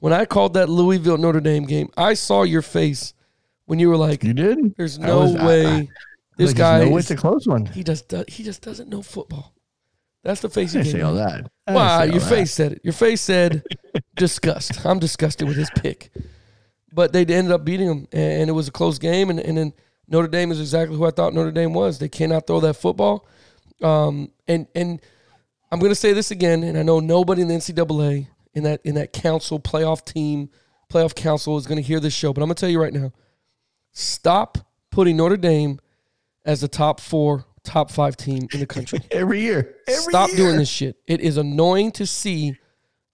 [0.00, 1.88] when I called that Louisville Notre Dame game.
[1.96, 3.14] I saw your face
[3.66, 4.76] when you were like, You did?
[4.76, 5.88] "There's no was- way I-
[6.36, 7.66] this Like, guy no, it's a close one.
[7.66, 9.52] he just do- he just doesn't know football."
[10.22, 11.50] That's the face I you didn't say all that.
[11.68, 12.28] I Wow, your that.
[12.28, 12.80] face said it.
[12.82, 13.62] Your face said
[14.16, 14.84] disgust.
[14.84, 16.10] I'm disgusted with his pick.
[16.92, 19.30] But they ended up beating him, and it was a close game.
[19.30, 19.72] And, and then
[20.08, 21.98] Notre Dame is exactly who I thought Notre Dame was.
[21.98, 23.26] They cannot throw that football.
[23.82, 25.00] Um, and and
[25.70, 28.80] I'm going to say this again, and I know nobody in the NCAA in that
[28.84, 30.50] in that council playoff team
[30.92, 32.92] playoff council is going to hear this show, but I'm going to tell you right
[32.92, 33.12] now:
[33.92, 34.58] stop
[34.90, 35.78] putting Notre Dame
[36.44, 39.00] as the top four, top five team in the country.
[39.10, 39.76] Every year.
[39.86, 40.38] Every Stop year.
[40.38, 40.96] doing this shit.
[41.06, 42.56] It is annoying to see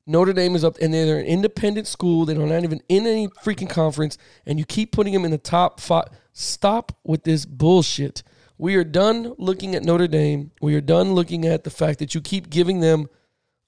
[0.07, 2.25] Notre Dame is up and they're an independent school.
[2.25, 5.39] They don't not even in any freaking conference, and you keep putting them in the
[5.39, 6.09] top five.
[6.33, 8.23] Stop with this bullshit.
[8.59, 10.53] We are done looking at Notre Dame.
[10.61, 13.09] We are done looking at the fact that you keep giving them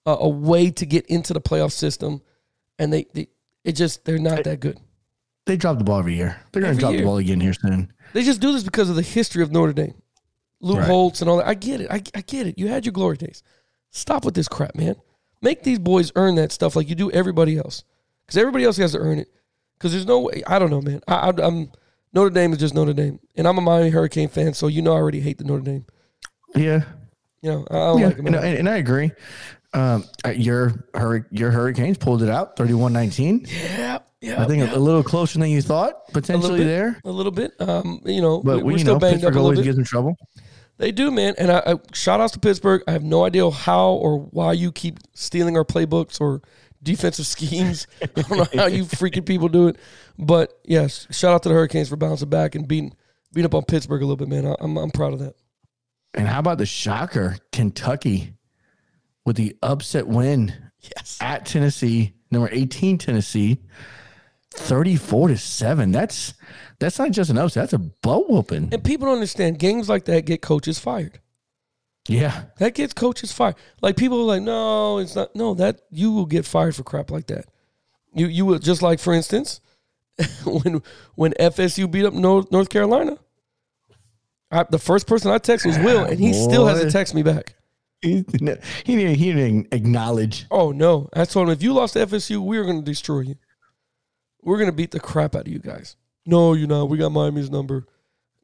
[0.07, 2.23] a, a way to get into the playoff system,
[2.79, 3.29] and they, they
[3.65, 4.79] it just they're not that good.
[5.47, 6.41] They drop the ball every year.
[6.53, 7.03] They're going to drop year.
[7.03, 7.93] the ball again here soon.
[8.15, 9.95] They just do this because of the history of Notre Dame,
[10.61, 10.87] Lou Right.
[10.87, 11.47] Holtz and all that.
[11.47, 11.91] I get it.
[11.91, 12.59] I, I get it.
[12.59, 13.43] You had your glory days.
[13.91, 14.97] Stop with this crap, man.
[15.43, 17.85] Make these boys earn that stuff like you do everybody else,
[18.25, 19.29] because everybody else has to earn it.
[19.77, 20.43] Because there's no way.
[20.47, 21.03] I don't know, man.
[21.07, 21.71] I, I, I'm
[22.15, 24.93] Notre Dame is just Notre Dame, and I'm a Miami Hurricane fan, so you know
[24.93, 25.85] I already hate the Notre Dame.
[26.55, 26.85] Yeah.
[27.43, 28.07] You know, I don't yeah.
[28.07, 28.27] like them.
[28.29, 28.49] and, at all.
[28.49, 29.11] and, and I agree.
[29.75, 30.87] Um, uh, your
[31.31, 33.51] your Hurricanes pulled it out 31-19.
[33.51, 34.41] yeah, yeah.
[34.43, 34.73] I think yeah.
[34.73, 36.65] a, a little closer than you thought, potentially bit.
[36.67, 37.01] there.
[37.05, 37.53] a little bit.
[37.61, 39.65] Um, you know, But we, you still know, banged up Pittsburgh a little always bit.
[39.65, 40.17] gives them trouble.
[40.79, 41.35] They do, man.
[41.39, 42.83] And I, I shout outs to Pittsburgh.
[42.87, 46.43] I have no idea how or why you keep stealing our playbooks or
[46.83, 47.87] defensive schemes.
[48.03, 49.77] I don't know how you freaking people do it.
[50.19, 52.95] But yes, shout out to the Hurricanes for bouncing back and beating
[53.33, 54.47] beating up on Pittsburgh a little bit, man.
[54.47, 55.35] I, I'm I'm proud of that.
[56.15, 58.34] And how about the shocker, Kentucky,
[59.25, 60.53] with the upset win
[60.97, 61.19] Yes.
[61.21, 63.59] at Tennessee, number 18 Tennessee,
[64.51, 65.93] 34 to 7.
[65.93, 66.35] That's
[66.79, 68.69] that's not just an upset, that's a butt whooping.
[68.73, 71.21] And people don't understand games like that get coaches fired.
[72.07, 72.45] Yeah.
[72.59, 73.57] That gets coaches fired.
[73.81, 75.35] Like people are like, no, it's not.
[75.35, 77.47] No, that you will get fired for crap like that.
[78.13, 79.61] You you will just like for instance,
[80.45, 80.83] when
[81.15, 83.17] when FSU beat up North, North Carolina,
[84.51, 87.55] I, the first person I texted was Will, and he still hasn't texted me back.
[88.05, 90.47] He, didn't- he, didn't, acknowledge.
[90.51, 93.21] Oh no, I told him if you lost to FSU, we are going to destroy
[93.21, 93.37] you.
[94.43, 95.97] We're going to beat the crap out of you guys.
[96.27, 96.89] No, you're not.
[96.89, 97.87] We got Miami's number.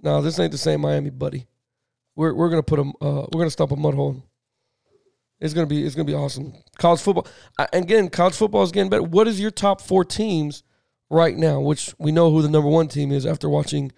[0.02, 1.46] No, this ain't the same Miami, buddy.
[2.16, 4.22] We're we're gonna put a uh, we're gonna stop a mud hole.
[5.40, 6.52] It's gonna be it's gonna be awesome.
[6.78, 7.26] College football
[7.58, 8.08] I, again.
[8.10, 9.02] College football is getting better.
[9.02, 10.62] What is your top four teams
[11.08, 11.60] right now?
[11.60, 13.92] Which we know who the number one team is after watching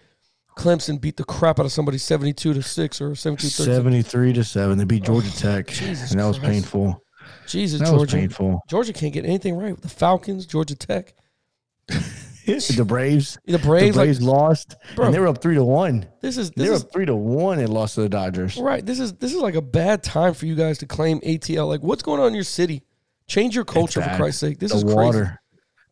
[0.57, 4.45] Clemson beat the crap out of somebody seventy two to six or 72 73 to
[4.45, 4.79] 7.
[4.79, 5.67] They beat Georgia Tech.
[5.69, 7.03] Jesus and that was painful.
[7.47, 8.17] Jesus, That was Georgia.
[8.19, 8.61] painful.
[8.69, 9.81] Georgia can't get anything right.
[9.81, 11.15] The Falcons, Georgia Tech,
[11.89, 12.05] the
[12.47, 12.69] Braves.
[12.77, 13.39] the Braves.
[13.47, 14.77] the Braves like lost.
[14.95, 15.07] Bro.
[15.07, 16.07] and they were up 3 to 1.
[16.21, 18.57] this is They this were is up 3 to 1 and lost to the Dodgers.
[18.59, 18.85] right.
[18.85, 21.67] This is this is like a bad time for you guys to claim ATL.
[21.69, 22.83] Like, what's going on in your city?
[23.29, 24.17] Change your culture for.
[24.17, 24.59] Christ's sake.
[24.59, 24.97] This the is crazy.
[24.97, 25.41] water.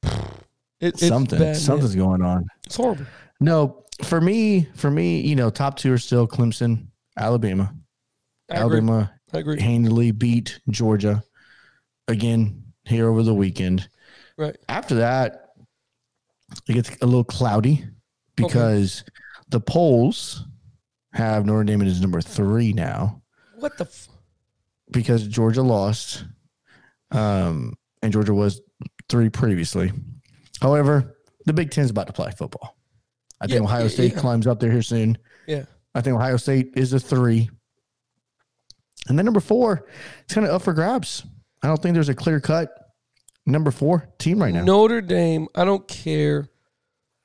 [0.81, 1.39] It, it's Something.
[1.39, 1.55] bad, man.
[1.57, 2.47] Something's going on.
[2.65, 3.05] It's horrible.
[3.39, 6.87] No, for me, for me, you know, top two are still Clemson,
[7.19, 7.75] Alabama.
[8.51, 8.57] I.
[8.57, 9.61] Alabama I agree.
[9.61, 11.23] handily beat Georgia
[12.09, 13.89] again here over the weekend.
[14.37, 14.57] Right.
[14.69, 15.51] After that,
[16.69, 17.85] it gets a little cloudy
[18.35, 19.05] because
[19.49, 20.45] the polls
[21.13, 23.23] have Notre Dame as number three now
[23.57, 23.85] What the?
[23.85, 24.09] F-
[24.91, 26.25] because Georgia lost,
[27.13, 28.61] um, and Georgia was
[29.09, 29.93] three previously.
[30.61, 32.77] However, the Big Ten is about to play football.
[33.41, 34.21] I think Yeah, Ohio yeah, State yeah.
[34.21, 35.19] climbs up there here soon.
[35.47, 35.65] yeah.
[35.95, 37.51] I think Ohio State is a three.
[39.09, 39.87] And then number four,
[40.25, 41.25] it's kind of up for grabs.
[41.63, 42.71] I don't think there's a clear cut
[43.47, 44.63] number four team right now.
[44.63, 46.49] Notre Dame, I don't care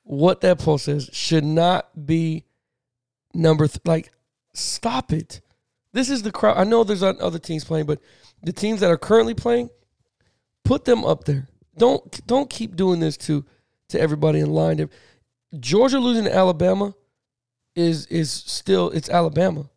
[0.02, 2.44] what that poll says, should not be
[3.34, 4.10] number th- like
[4.54, 5.40] stop it.
[5.92, 6.56] This is the crowd.
[6.58, 8.00] I know there's other teams playing, but
[8.42, 9.70] the teams that are currently playing,
[10.64, 11.48] put them up there.
[11.78, 13.44] Don't don't keep doing this to
[13.90, 14.88] to everybody in line.
[15.60, 16.94] Georgia losing to Alabama
[17.74, 19.68] is is still it's Alabama.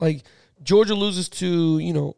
[0.00, 0.22] Like
[0.62, 2.16] Georgia loses to you know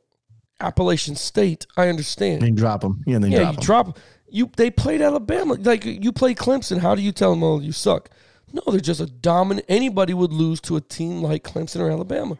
[0.61, 1.67] Appalachian State.
[1.77, 2.43] I understand.
[2.43, 3.03] And drop them.
[3.07, 3.65] Yeah, then yeah, drop you them.
[3.65, 3.99] drop
[4.29, 4.51] you.
[4.57, 5.55] They played Alabama.
[5.55, 6.79] Like you play Clemson.
[6.79, 7.43] How do you tell them?
[7.43, 8.11] Oh, you suck.
[8.53, 9.67] No, they're just a dominant.
[9.69, 12.39] Anybody would lose to a team like Clemson or Alabama.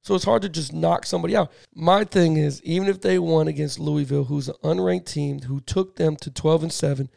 [0.00, 1.52] So it's hard to just knock somebody out.
[1.74, 5.94] My thing is, even if they won against Louisville, who's an unranked team who took
[5.94, 7.08] them to 12 and 7,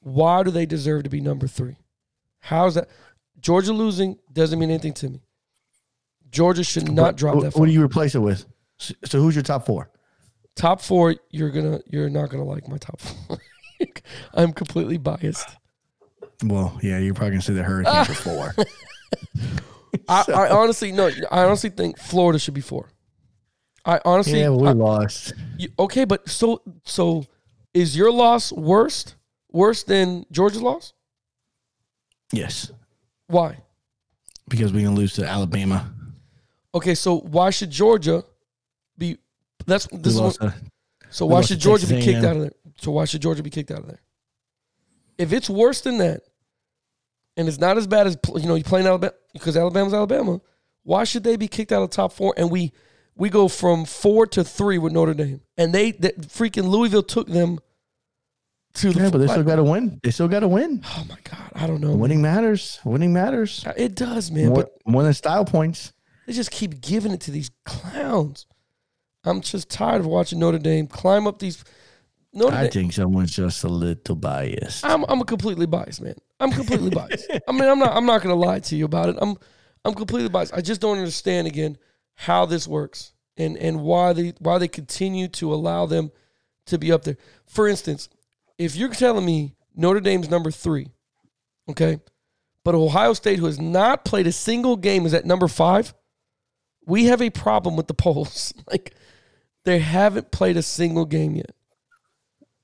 [0.00, 1.76] why do they deserve to be number three?
[2.46, 2.88] How's that?
[3.40, 5.20] Georgia losing doesn't mean anything to me.
[6.30, 7.56] Georgia should not What- drop what, that.
[7.58, 8.44] What do you replace it with?
[8.78, 9.90] So, so who's your top four?
[10.54, 13.38] top four, you're gonna you're not gonna like my top four.
[14.32, 15.48] I'm completely biased.
[16.44, 18.54] Well, yeah, you're probably gonna say the Hurricanes are four.
[20.08, 21.08] I, I honestly no.
[21.30, 22.90] I honestly think Florida should be four.
[23.84, 25.32] I honestly, yeah, we I- lost.
[25.58, 27.24] you- okay, but so so
[27.74, 29.16] is your loss worst
[29.50, 30.92] worse than Georgia's loss?
[32.32, 32.72] Yes,
[33.28, 33.58] Why?
[34.48, 35.92] because we're gonna lose to Alabama.
[36.74, 38.24] Okay, so why should Georgia
[38.98, 39.18] be?
[39.66, 40.54] That's this is what, to-
[41.10, 42.30] so why lost should to Georgia be Texas kicked A&M.
[42.30, 42.52] out of there?
[42.78, 44.00] So why should Georgia be kicked out of there?
[45.18, 46.22] If it's worse than that,
[47.36, 50.40] and it's not as bad as you know you playing Alabama because Alabama's Alabama,
[50.82, 52.34] why should they be kicked out of the top four?
[52.36, 52.72] And we
[53.14, 57.28] we go from four to three with Notre Dame, and they that freaking Louisville took
[57.28, 57.58] them
[58.76, 60.00] to yeah, but they still got to win.
[60.02, 60.82] They still got to win.
[60.84, 61.88] oh my god, I don't know.
[61.88, 61.98] man.
[61.98, 62.78] Winning matters.
[62.84, 63.64] Winning matters.
[63.66, 64.46] Uh, it does, man.
[64.48, 65.92] More, But more than style points.
[66.26, 68.46] They just keep giving it to these clowns.
[69.24, 71.64] I'm just tired of watching Notre Dame climb up these.
[72.32, 72.70] Notre I Dame.
[72.70, 74.84] think someone's just a little biased.
[74.84, 76.14] I'm I'm a completely biased man.
[76.38, 77.30] I'm completely biased.
[77.48, 79.16] I mean, I'm not I'm not gonna lie to you about it.
[79.20, 79.36] I'm
[79.84, 80.52] I'm completely biased.
[80.54, 81.78] I just don't understand again
[82.14, 86.10] how this works and and why they why they continue to allow them
[86.66, 87.16] to be up there.
[87.46, 88.08] For instance,
[88.58, 90.88] if you're telling me Notre Dame's number three,
[91.70, 92.00] okay,
[92.64, 95.94] but Ohio State, who has not played a single game, is at number five,
[96.86, 98.52] we have a problem with the polls.
[98.70, 98.94] like
[99.64, 101.50] they haven't played a single game yet.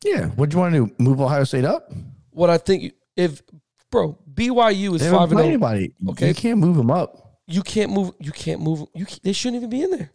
[0.05, 0.27] Yeah.
[0.31, 0.95] What do you want to do?
[0.99, 1.93] Move Ohio State up?
[2.31, 3.43] What I think if
[3.91, 5.49] bro BYU is They five and zero, oh.
[5.49, 5.95] anybody.
[6.09, 6.29] Okay.
[6.29, 7.39] You can't move them up.
[7.47, 8.13] you can't move.
[8.19, 8.87] You can't move.
[8.95, 10.11] You can't, they shouldn't even be in there.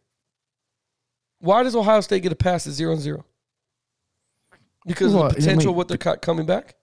[1.40, 3.24] Why does Ohio State get a pass at zero and zero?
[4.88, 6.76] Because Well, of the potential mean- of what they're coming back.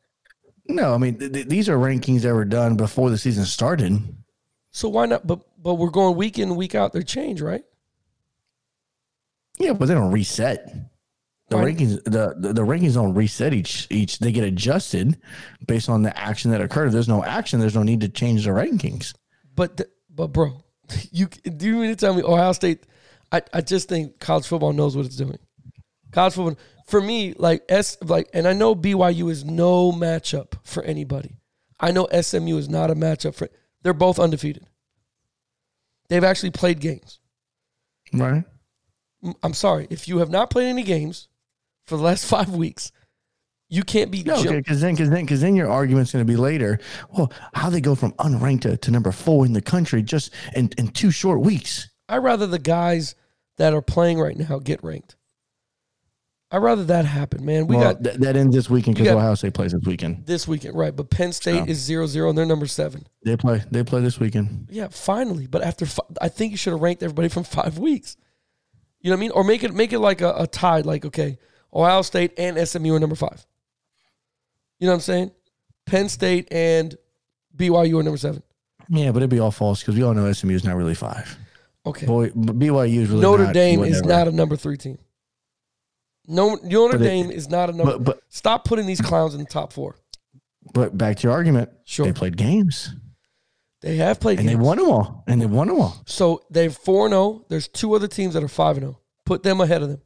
[0.68, 3.98] No, I mean th- th- these are rankings that were done before the season started.
[4.70, 5.26] So why not?
[5.26, 6.92] But but we're going week in week out.
[6.92, 7.64] They change, right?
[9.58, 10.72] Yeah, but they don't reset.
[11.50, 11.76] The Right.
[11.76, 14.18] rankings the, the the rankings don't reset each each.
[14.18, 15.18] They get adjusted
[15.66, 16.86] based on the action that occurred.
[16.86, 19.12] If there's no action, there's no need to change the rankings.
[19.54, 20.64] But th- but bro,
[21.12, 22.84] you do you mean to tell me Ohio State?
[23.30, 25.38] I, I just think college football knows what it's doing.
[26.12, 30.82] College football for me, like S like, and I know BYU is no matchup for
[30.82, 31.36] anybody.
[31.80, 33.48] I know SMU is not a matchup for.
[33.82, 34.66] They're both undefeated.
[36.08, 37.18] They've actually played games.
[38.12, 38.44] Right.
[39.42, 41.28] I'm sorry if you have not played any games
[41.86, 42.92] for the last five weeks.
[43.70, 44.22] You can't be.
[44.22, 46.78] No, because then, because then, because then your argument's going to be later.
[47.16, 50.70] Well, how they go from unranked to, to number four in the country just in,
[50.76, 51.88] in two short weeks?
[52.08, 53.14] I'd rather the guys
[53.56, 55.16] that are playing right now get ranked.
[56.54, 57.66] I'd rather that happen, man.
[57.66, 60.24] We well, got th- that ends this weekend because Ohio State plays this weekend.
[60.24, 60.94] this weekend, right?
[60.94, 61.70] But Penn State So.
[61.70, 63.08] is zero zero, and they're number seven.
[63.24, 63.64] They play.
[63.72, 64.68] They play this weekend.
[64.70, 65.48] Yeah, finally.
[65.48, 65.84] But after,
[66.20, 68.16] I think you should have ranked everybody from five weeks.
[69.00, 69.30] You know what I mean?
[69.32, 70.82] Or make it make it like a, a tie.
[70.82, 71.38] Like okay,
[71.74, 73.44] Ohio State and SMU are number five.
[74.78, 75.32] You know what I'm saying?
[75.86, 76.96] Penn State and
[77.56, 78.44] BYU are number seven.
[78.88, 81.36] Yeah, but it'd be all false because we all know SMU is not really five.
[81.84, 82.06] Okay.
[82.06, 84.98] Boy, BYU is really Notre not Dame is not a number three team.
[86.26, 87.92] No, Notre it- Dame is not a number.
[87.98, 89.96] But but Stop putting these clowns in the top four.
[90.72, 91.70] but back to your argument.
[91.84, 92.06] Sure.
[92.06, 92.94] They played games
[93.82, 94.48] They have played games.
[94.50, 95.24] they won them all.
[95.26, 96.02] And they won them all.
[96.06, 97.44] So they're 4 0.
[97.50, 98.98] There's two other teams that are 5 0.
[99.26, 100.00] Put them ahead of them.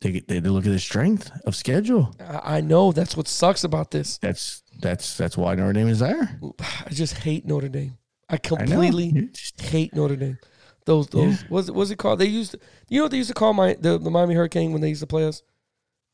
[0.00, 2.14] They, they they look at the strength of schedule.
[2.20, 4.16] I, I know that's what sucks about this.
[4.18, 6.38] That's that's that's why Notre Dame is there.
[6.60, 7.98] I just hate Notre Dame.
[8.28, 10.38] I I completely just- hate Notre Dame.
[10.86, 12.18] Those those what's it what's it called?
[12.18, 12.56] They used
[12.88, 15.02] you know what they used to call my the, the Miami Hurricane when they used
[15.02, 15.42] to play us?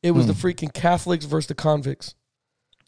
[0.03, 0.47] It was the Hmm.
[0.47, 2.15] freaking Catholics versus the convicts.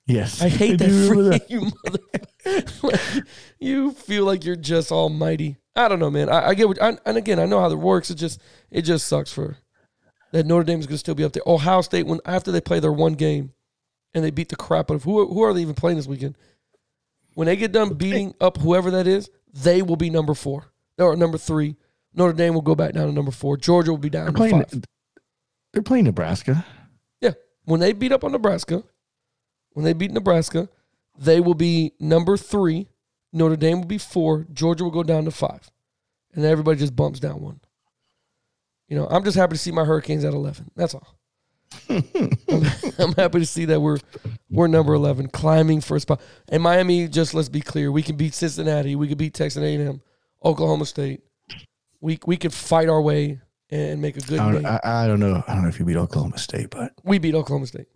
[0.07, 2.69] Yes, I hate that do remember freaking you mother.
[2.83, 3.25] like,
[3.59, 5.57] you feel like you're just almighty.
[5.77, 6.29] I don't know, man.
[6.29, 8.11] I, I get what, I, and again, I know how it works.
[8.11, 9.59] It just, it just sucks for
[10.33, 11.43] that Notre Dame is going to still be up there.
[11.47, 13.53] Ohio State, when after they play their one game,
[14.15, 16.37] and they beat the crap out of who, who are they even playing this weekend?
[17.35, 21.17] When they get done beating up whoever that is, they will be number four or
[21.17, 21.77] number three.
[22.15, 23.57] Notre Dame will go back down to number four.
[23.57, 24.65] Georgia will be down They're to playing.
[24.65, 24.85] five.
[25.73, 26.65] They're playing Nebraska.
[27.21, 27.33] Yeah.
[27.65, 28.83] When they beat up on Nebraska,
[29.73, 30.69] when they beat Nebraska,
[31.19, 32.89] they will be number three.
[33.33, 34.47] Notre Dame will be four.
[34.53, 35.71] Georgia will go down to five.
[36.35, 37.61] And everybody just bumps down one.
[38.89, 40.71] You know, I'm just happy to see my Hurricanes at 11.
[40.75, 41.19] That's all.
[41.91, 42.03] I'm,
[42.99, 43.99] I'm happy to see that we're
[44.51, 46.21] we're number 11, climbing for a spot.
[46.49, 50.01] And Miami, just let's be clear, we can beat Cincinnati, we can beat Texas A&M,
[50.45, 51.21] Oklahoma State.
[52.01, 55.21] We we could fight our way and make a good I don't, I, I don't
[55.21, 55.43] know.
[55.47, 57.87] I don't know if you beat Oklahoma State, but we beat Oklahoma State.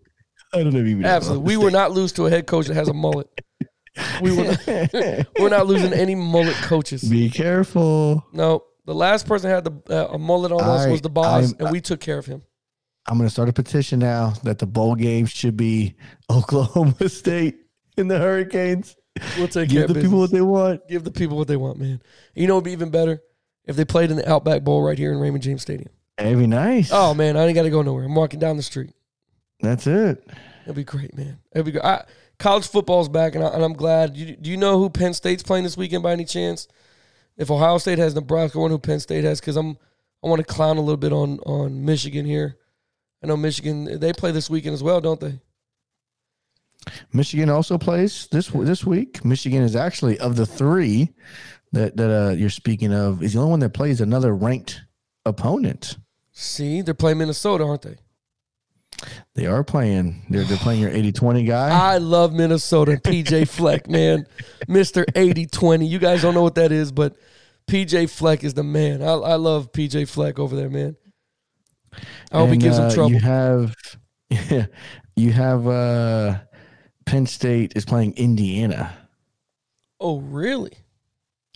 [0.53, 1.45] I don't know if you beat Absolutely.
[1.45, 3.29] We will not lose to a head coach that has a mullet.
[4.21, 4.67] We will not,
[5.39, 7.03] we're not losing any mullet coaches.
[7.05, 8.25] Be careful.
[8.33, 11.57] No, the last person had the, uh, a mullet on us was the boss, I'm-
[11.61, 12.43] and we took care of him.
[13.09, 15.97] I'm going to start a petition now that the bowl game should be
[16.31, 17.57] Oklahoma State
[17.97, 18.95] in the Hurricanes.
[19.37, 20.03] We'll take care Give the business.
[20.05, 20.89] people what they want.
[20.89, 22.03] Give the people what they want, man.
[22.35, 23.23] You know, it'd be even better
[23.65, 25.91] if they played in the Outback Bowl right here in Raymond James Stadium.
[26.17, 26.91] That'd be nice.
[26.93, 28.05] Oh man, I ain't got to go nowhere.
[28.05, 28.93] I'm walking down the street.
[29.61, 30.27] That's it.
[30.65, 31.39] It'd be great, man.
[31.53, 31.85] It'd be great.
[31.85, 32.05] I,
[32.39, 34.17] college football's back, and, I, and I'm glad.
[34.17, 36.69] You, do you know who Penn State's playing this weekend by any chance?
[37.37, 39.79] If Ohio State has Nebraska, I wonder who Penn State has because I'm
[40.23, 42.57] I want to clown a little bit on on Michigan here.
[43.23, 45.41] I know Michigan they play this weekend as well, don't they?
[47.13, 49.25] Michigan also plays this this week.
[49.25, 51.11] Michigan is actually of the three
[51.73, 54.83] that that uh, you're speaking of is the only one that plays another ranked
[55.25, 55.99] opponent.
[56.33, 57.97] See, they're playing Minnesota, aren't they?
[59.35, 60.27] They are playing.
[60.31, 61.69] They're they're playing your 80-20 guy.
[61.71, 62.93] I love Minnesota.
[63.03, 64.27] PJ Fleck, man,
[64.69, 65.89] Mister 80-20.
[65.89, 67.17] You guys don't know what that is, but
[67.69, 69.03] PJ Fleck is the man.
[69.03, 70.97] I, I love PJ Fleck over there, man.
[72.33, 73.13] I hope he And, gives him uh, trouble.
[73.13, 73.75] You have,
[74.31, 74.67] yeah,
[75.17, 76.39] you have uh,
[77.05, 78.97] Penn State is playing Indiana,
[80.01, 80.73] oh, really?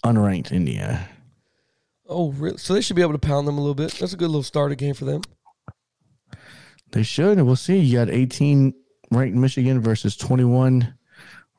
[0.04, 1.08] unranked Indiana.
[2.08, 2.58] Oh, really?
[2.58, 3.92] So they should be able to pound them a little bit.
[3.92, 5.22] That's a good little starter game for them.
[6.92, 7.38] They should.
[7.38, 7.78] and We'll see.
[7.78, 8.72] You got 18
[9.10, 10.94] ranked Michigan versus 21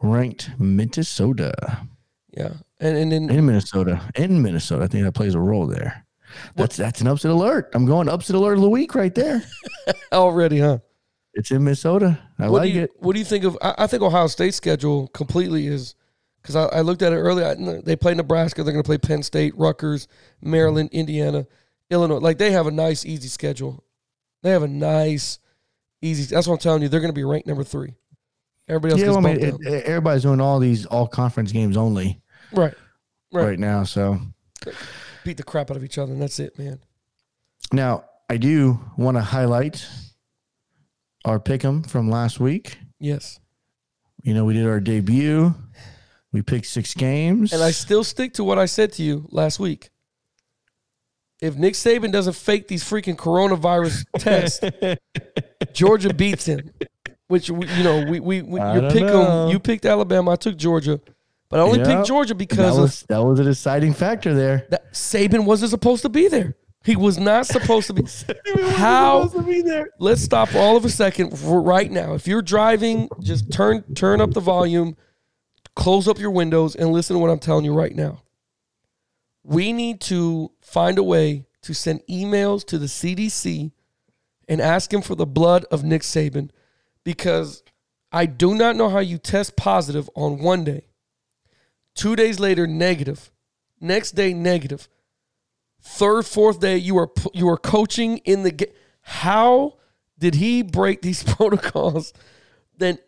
[0.01, 1.79] ranked Minnesota.
[2.31, 4.01] Yeah, and and then In Minnesota.
[4.15, 4.83] In Minnesota.
[4.83, 6.05] I think that plays a role there.
[6.55, 7.69] That's that's an upset alert.
[7.73, 9.43] I'm going upset alert of the week right there.
[10.11, 10.79] already, huh?
[11.37, 12.19] It's in Minnesota.
[12.39, 12.91] I what like do you, it.
[12.97, 13.55] What do you think of?
[13.61, 15.93] I, I think Ohio State's schedule completely is
[16.41, 17.53] because I, I looked at it earlier.
[17.81, 18.63] They play Nebraska.
[18.63, 20.07] They're going to play Penn State, Rutgers,
[20.41, 21.45] Maryland, Indiana,
[21.91, 22.17] Illinois.
[22.17, 23.83] Like they have a nice, easy schedule.
[24.41, 25.37] They have a nice,
[26.01, 26.23] easy.
[26.33, 26.89] That's what I'm telling you.
[26.89, 27.93] They're going to be ranked number three.
[28.67, 32.19] Everybody else Yeah, well, I mean, it- everybody's doing all these all conference games only
[32.51, 32.73] right,
[33.31, 33.45] right.
[33.45, 33.83] right now.
[33.83, 34.19] So
[35.23, 36.79] Beat the crap out of each other, and that's it, man.
[37.71, 39.87] now I do want to highlight
[41.25, 42.77] our pick'em from last week.
[42.99, 43.39] Yes,
[44.23, 45.53] You know, we did our debut.
[46.31, 47.53] We picked six games.
[47.53, 49.89] and I still stick to what I said to you last week.
[51.39, 54.59] If Nick Saban doesn't fake these freaking coronavirus tests,
[55.73, 56.71] Georgia beats him.
[57.27, 59.43] Which we, you know, we we, we you pick know.
[59.43, 59.49] them.
[59.51, 60.31] You picked Alabama.
[60.31, 60.99] I took Georgia,
[61.49, 61.95] but I only Yeah.
[61.95, 64.65] picked Georgia that because was of that was a deciding factor there.
[64.69, 66.55] that Saban wasn't supposed to be there.
[66.83, 68.03] He was not supposed to be.
[68.71, 69.29] How?
[69.99, 72.13] Let's stop all of a second for right now.
[72.13, 74.95] If you're driving, just turn turn up the volume,
[75.75, 78.21] close up your windows, and listen to what I'm telling you right now.
[79.43, 83.71] We need to find a way to send emails to the CDC
[84.47, 86.49] and ask him for the blood of Nick Saban
[87.03, 87.63] because
[88.11, 90.87] I do not know how you test positive on one day,
[91.95, 93.31] two days later negative,
[93.81, 94.87] next day negative,
[95.87, 98.69] third, fourth day you p- you are coaching in the game.
[99.01, 99.77] How
[100.19, 102.13] did he break these protocols?
[102.77, 102.99] Then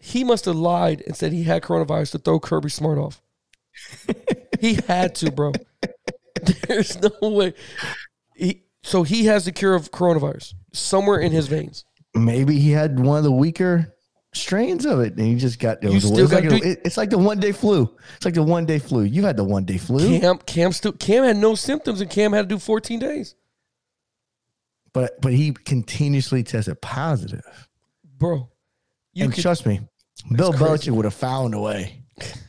[0.00, 3.22] he must have lied and said he had coronavirus to throw Kirby Smart off.
[4.60, 5.52] he had to, bro.
[6.66, 7.54] There's no way.
[8.34, 11.84] He, so he has the cure of coronavirus somewhere in his veins.
[12.14, 13.94] Maybe he had one of the weaker
[14.32, 15.82] strains of it, and he just got.
[15.82, 17.94] It was, it's, like a- it- it's like the one day flu.
[18.16, 19.02] It's like the one day flu.
[19.02, 22.32] You had the one day flu, Cam, Cam still, Cam had no symptoms, and Cam
[22.32, 23.34] had to do 14 days,
[24.92, 27.42] but but he continuously tested positive.
[28.16, 28.48] bro.
[29.14, 29.80] You and could, trust me,
[30.36, 30.64] Bill crazy.
[30.90, 32.02] Belichick would have found a way.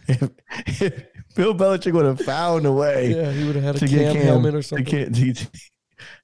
[0.07, 0.29] If-
[0.81, 1.03] if
[1.35, 3.97] Bill Belichick would have found a way yeah, he would have had a to Cam,
[3.97, 4.85] get Cam helmet or to something.
[4.85, 5.33] get, to,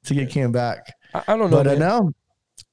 [0.06, 0.94] to get Cam back.
[1.14, 1.80] I, I don't know, But I man.
[1.80, 2.12] know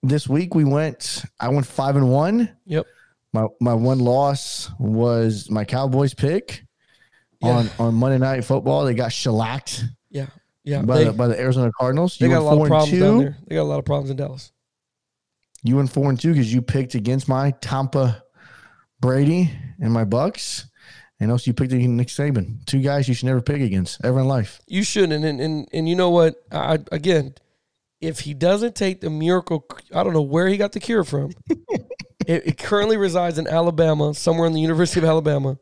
[0.03, 1.25] this week we went.
[1.41, 2.55] I went five and one.
[2.67, 2.87] Yep.
[3.33, 6.65] My my one loss was my Cowboys pick.
[7.41, 7.49] Yeah.
[7.51, 8.85] on on Monday Night Football.
[8.85, 10.27] They got shellacked Yeah,
[10.63, 10.83] yeah.
[10.83, 12.17] by They, the by the Arizona Cardinals.
[12.19, 13.37] they You got a lot of problems down there.
[13.49, 14.53] They got a lot of problems in Dallas.
[15.65, 18.23] You went four and two because you picked against my Tampa
[19.01, 20.67] Brady and my Bucs,
[21.19, 22.65] and also you picked against Nick Saban.
[22.67, 24.61] Two guys you should never pick against ever in life.
[24.69, 25.25] You shouldn't.
[25.25, 26.37] And and and you know what?
[26.53, 27.35] I again,
[28.03, 31.33] if he doesn't take the miracle, I don't know where he got the cure from.
[31.49, 35.59] it, it currently resides in Alabama, somewhere in the University of Alabama.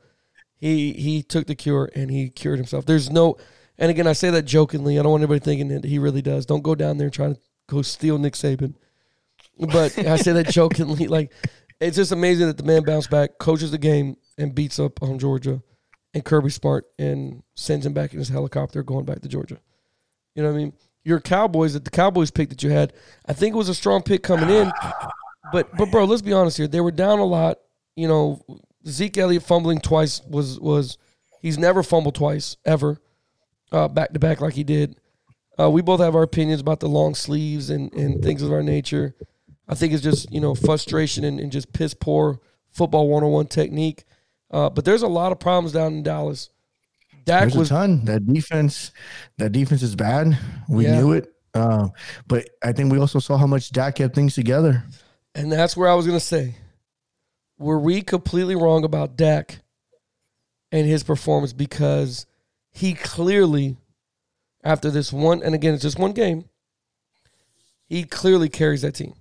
[0.57, 2.87] He he took the cure and he cured himself.
[2.87, 3.37] There's no,
[3.79, 4.99] and again, I say that jokingly.
[4.99, 6.47] I don't want anybody thinking that he really does.
[6.47, 7.39] Don't go down there and try to
[7.69, 8.75] go steal Nick Saban.
[9.59, 11.07] But I say that jokingly.
[11.09, 11.33] Like
[11.79, 15.19] it's just amazing that the man bounced back, coaches the game, and beats up on
[15.19, 15.63] Georgia
[16.13, 19.59] and Kirby Smart and sends him back in his helicopter going back to Georgia.
[20.35, 20.73] You know what I mean?
[21.05, 22.93] Your Cowboys, that the Cowboys pick that you had,
[23.27, 24.71] I think it was a strong pick coming in.
[25.53, 26.69] But but bro, let's be honest here.
[26.69, 27.59] They were down a lot.
[27.97, 28.45] You know,
[28.87, 30.99] Zeke Elliott fumbling twice was was
[31.41, 32.99] he's never fumbled twice ever,
[33.73, 34.99] uh, back to back like he did.
[35.59, 38.63] Uh, we both have our opinions about the long sleeves and, and things of our
[38.63, 39.15] nature.
[39.69, 42.41] I think it's just you know frustration and, and just piss poor
[42.71, 44.05] football one on one technique.
[44.51, 46.51] Uh, but there's a lot of problems down in Dallas.
[47.25, 48.05] Dak There's was a ton.
[48.07, 48.93] That defense,
[49.39, 50.39] that defense is bad.
[50.69, 51.01] We Yeah.
[51.01, 51.33] knew it.
[51.55, 51.89] Uh,
[52.27, 54.85] but I think we also saw how much Dak kept things together.
[55.35, 56.55] And that's where I was going to say,
[57.59, 59.59] were we completely wrong about Dak
[60.73, 62.27] and his performance because
[62.71, 63.77] he clearly,
[64.63, 66.45] after this one, and again, it's just one game,
[67.89, 69.15] he clearly carries that team.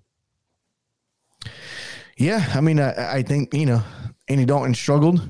[2.17, 3.81] Yeah, I mean, I, I think you know
[4.27, 5.21] Andy Dalton struggled.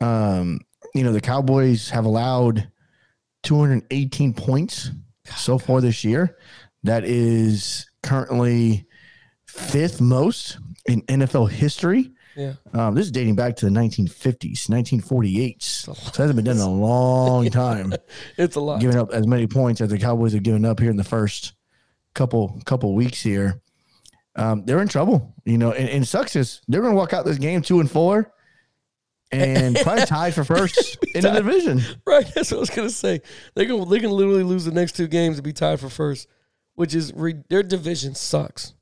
[0.00, 0.60] Um,
[0.98, 2.68] you know, the Cowboys have allowed
[3.44, 4.90] 218 points
[5.36, 6.36] so far this year.
[6.82, 8.86] That is currently
[9.46, 12.10] fifth most in NFL history.
[12.36, 12.54] Yeah.
[12.72, 15.62] Um, this is dating back to the 1950s, 1948.
[15.62, 17.94] So it hasn't been done in a long time.
[18.36, 18.80] It's a lot.
[18.80, 21.54] giving up as many points as the Cowboys have given up here in the first
[22.14, 23.60] couple couple weeks here.
[24.34, 27.24] Um, they're in trouble, you know, and, and sucks is they're going to walk out
[27.24, 28.32] this game two and four,
[29.30, 31.82] and probably tied for first in the division.
[32.06, 32.26] Right.
[32.34, 33.20] That's what I was gonna say.
[33.54, 36.28] They can they can literally lose the next two games and be tied for first,
[36.74, 38.74] which is re- their division sucks.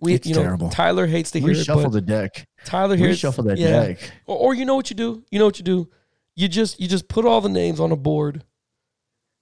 [0.00, 0.70] We It's you know terrible.
[0.70, 2.46] Tyler hates to hear Reshuffle but the deck.
[2.64, 3.86] Tyler hears Reshuffle that yeah.
[3.86, 3.98] deck.
[4.26, 5.24] Or, or you know what you do?
[5.30, 5.88] You know what you do?
[6.36, 8.44] You just you just put all the names on a board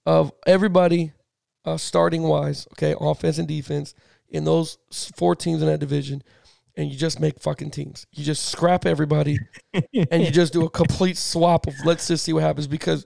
[0.05, 1.13] of everybody
[1.65, 3.93] uh, starting wise, okay, offense and defense
[4.29, 4.77] in those
[5.15, 6.23] four teams in that division,
[6.75, 8.05] and you just make fucking teams.
[8.11, 9.39] You just scrap everybody,
[9.73, 12.67] and you just do a complete swap of let's just see what happens.
[12.67, 13.05] Because,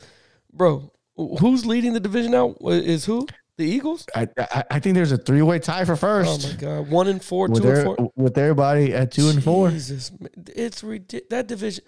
[0.51, 2.55] bro, who's leading the division now?
[2.61, 3.27] Is who?
[3.57, 4.05] The Eagles?
[4.15, 6.45] I, I I think there's a three way tie for oh first.
[6.45, 8.11] Oh my god, one and four, with two and four.
[8.15, 9.71] with everybody at two and four.
[9.71, 10.11] Jesus,
[10.55, 11.29] it's ridiculous.
[11.31, 11.83] That division,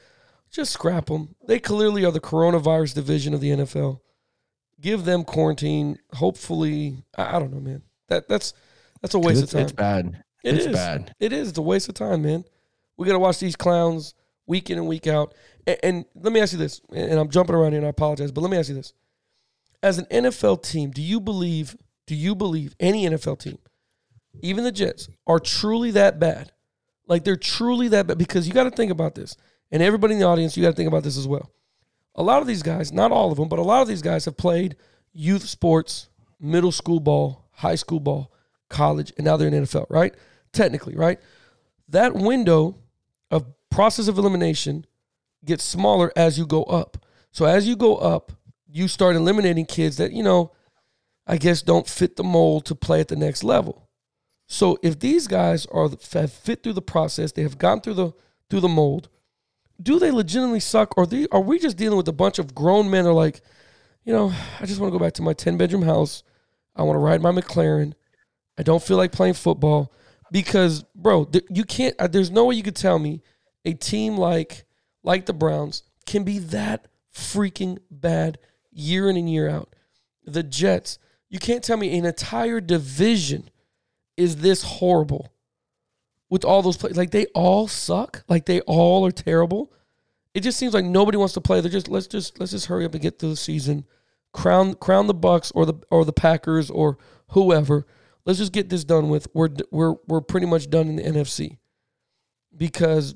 [0.52, 1.36] just scrap them.
[1.48, 4.00] They clearly are the coronavirus division of the NFL.
[4.82, 6.00] Give them quarantine.
[6.14, 7.84] Hopefully, I, I don't know, man.
[8.08, 8.54] That that's
[9.02, 9.64] that's a waste It's, of time.
[9.64, 10.24] it's bad.
[10.44, 10.74] It it's is.
[10.74, 11.16] bad.
[11.20, 11.50] It is.
[11.50, 12.46] It's a waste of time, man.
[12.98, 14.14] We got to watch these clowns
[14.48, 15.34] week in and week out.
[15.66, 18.32] And, and let me ask you this, and I'm jumping around here and I apologize,
[18.32, 18.94] but let me ask you this.
[19.82, 21.76] As an NFL team, do you believe,
[22.08, 23.60] do you believe any NFL team,
[24.42, 26.52] even the Jets, are truly that bad?
[27.08, 28.18] Like they're truly that bad?
[28.18, 29.38] Because you got to think about this.
[29.72, 31.52] And everybody in the audience, you got to think about this as well.
[32.16, 34.26] A lot of these guys, not all of them, but a lot of these guys
[34.26, 34.76] have played
[35.14, 36.10] youth sports,
[36.40, 38.32] middle school ball, high school ball,
[38.70, 40.14] college, and now they're in NFL, right?
[40.54, 41.20] Technically, right?
[41.88, 42.78] That window
[43.32, 44.86] of process of elimination
[45.46, 46.98] gets smaller as you go up.
[47.32, 48.32] So as you go up,
[48.68, 50.52] you start eliminating kids that, you know,
[51.26, 53.88] I guess don't fit the mold to play at the next level.
[54.48, 58.12] So if these guys are have fit through the process, they have gone through the
[58.50, 59.10] through the mold,
[59.82, 62.90] do they legitimately suck or they, are we just dealing with a bunch of grown
[62.90, 63.42] men are like,
[64.04, 66.24] you know, I just want to go back to my 10 bedroom house.
[66.76, 67.94] I want to ride my McLaren.
[68.60, 69.93] I don't feel like playing football
[70.34, 71.95] because, bro, th- you can't.
[71.97, 73.22] Uh, there's no way you could tell me
[73.64, 74.66] a team like
[75.01, 78.38] like the Browns can be that freaking bad
[78.70, 79.74] year in and year out.
[80.26, 80.99] The Jets,
[81.30, 83.49] you can't tell me an entire division
[84.18, 85.32] is this horrible
[86.30, 86.97] with all those players.
[86.97, 88.26] Like they all suck.
[88.28, 89.72] Like they all are terrible.
[90.34, 91.62] It just seems like nobody wants to play.
[91.62, 93.86] They're just let's just let's just hurry up and get through the season.
[94.34, 96.97] Crown crown the Bucs or the or the Packers or
[97.30, 97.88] whoever.
[98.30, 99.28] Let's just get this done with.
[99.34, 101.58] We're we're we're pretty much done in the NFC
[102.56, 103.16] because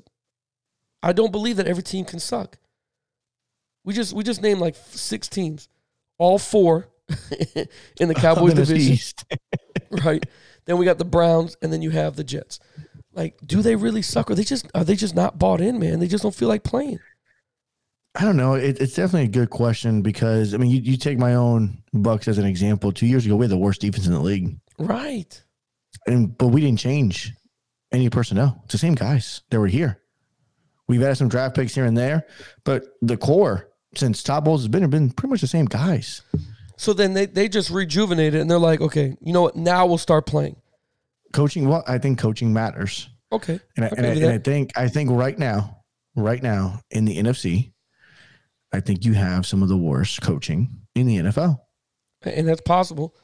[1.04, 2.58] I don't believe that every team can suck.
[3.84, 5.68] We just we just named like six teams,
[6.18, 6.88] all four
[8.00, 9.14] in the Cowboys the division,
[10.04, 10.26] right?
[10.64, 12.58] Then we got the Browns, and then you have the Jets.
[13.12, 14.32] Like, do they really suck?
[14.32, 16.00] Or they just are they just not bought in, man?
[16.00, 16.98] They just don't feel like playing.
[18.16, 18.54] I don't know.
[18.54, 22.26] It, it's definitely a good question because I mean, you, you take my own Bucs
[22.26, 22.90] as an example.
[22.90, 25.42] Two years ago, we had the worst defense in the league, Right.
[26.06, 27.32] and but we didn't change
[27.92, 28.60] any personnel.
[28.64, 30.00] It's the same guys that were here.
[30.88, 32.26] We've added some draft picks here and there,
[32.64, 36.22] but the core since Todd Bowles has been have been pretty much the same guys.
[36.76, 39.54] So then they, they just rejuvenated and they're like, okay, you know what?
[39.56, 40.56] Now we'll start playing.
[41.32, 43.60] Coaching, well, I think coaching matters, Okay.
[43.76, 45.78] and I, Okay, and, I, and I think I think right now,
[46.16, 47.72] right now in the NFC,
[48.72, 51.58] I think you have some of the worst coaching in the NFL.
[52.22, 53.14] And that's possible.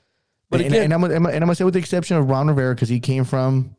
[0.50, 2.48] But and, again, and I'm, gonna- and I'm gonna say with the exception of Ron
[2.48, 3.76] Rivera because he came from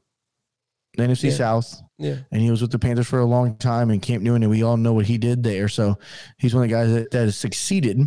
[0.98, 1.36] the NFC Yeah.
[1.36, 2.18] South yeah.
[2.32, 4.64] and he was with the Panthers for a long time and Cam Newton and we
[4.64, 5.68] all know what he did there.
[5.68, 5.98] So
[6.38, 8.00] he's one of the guys that, that has succeeded.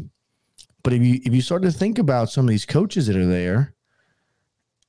[0.82, 3.26] But if you if you start to think about some of these coaches that are
[3.26, 3.74] there,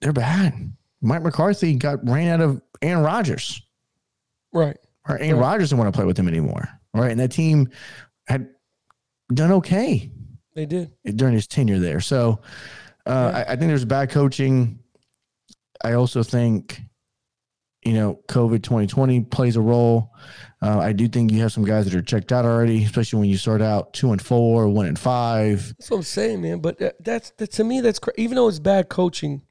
[0.02, 0.74] they're bad.
[1.02, 3.62] Mike McCarthy got ran out of Aaron Rodgers.
[4.54, 4.78] Right.
[5.08, 5.42] Or Aaron Right.
[5.42, 6.68] Rodgers didn't want to play with him anymore.
[6.94, 7.12] Right.
[7.12, 7.70] And that team
[8.28, 8.50] had
[9.34, 10.12] done okay
[10.54, 10.92] They did.
[11.16, 12.00] during his tenure there.
[12.02, 12.42] So
[13.06, 14.80] uh, I, I think there's bad coaching.
[15.84, 16.82] I also think,
[17.84, 20.12] you know, COVID 2020 plays a role.
[20.62, 23.30] Uh, I do think you have some guys that are checked out already, especially when
[23.30, 25.76] you start out two and four, one and five.
[25.78, 26.60] That's what I'm saying, man.
[26.60, 29.44] But that, that's that, to me, that's cra- even though it's bad coaching,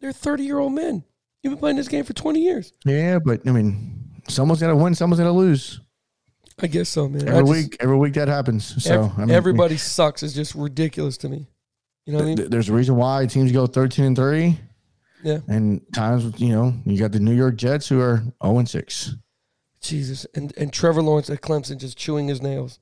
[0.00, 1.04] they're 30 year old men.
[1.42, 2.72] You've been playing this game for 20 years.
[2.86, 5.80] Yeah, but I mean, someone's got to win, someone's got to lose.
[6.60, 7.28] I guess so, man.
[7.28, 8.82] Every just- week, every week that happens.
[8.82, 11.48] So I mean, everybody sucks is just ridiculous to me.
[12.04, 12.50] You know what I mean?
[12.50, 14.58] there's a reason why teams go 13 and three.
[15.22, 15.38] Yeah.
[15.46, 19.14] And times, you know, you got the New York Jets who are 0 and six.
[19.80, 20.26] Jesus.
[20.34, 22.80] And and Trevor Lawrence at Clemson just chewing his nails.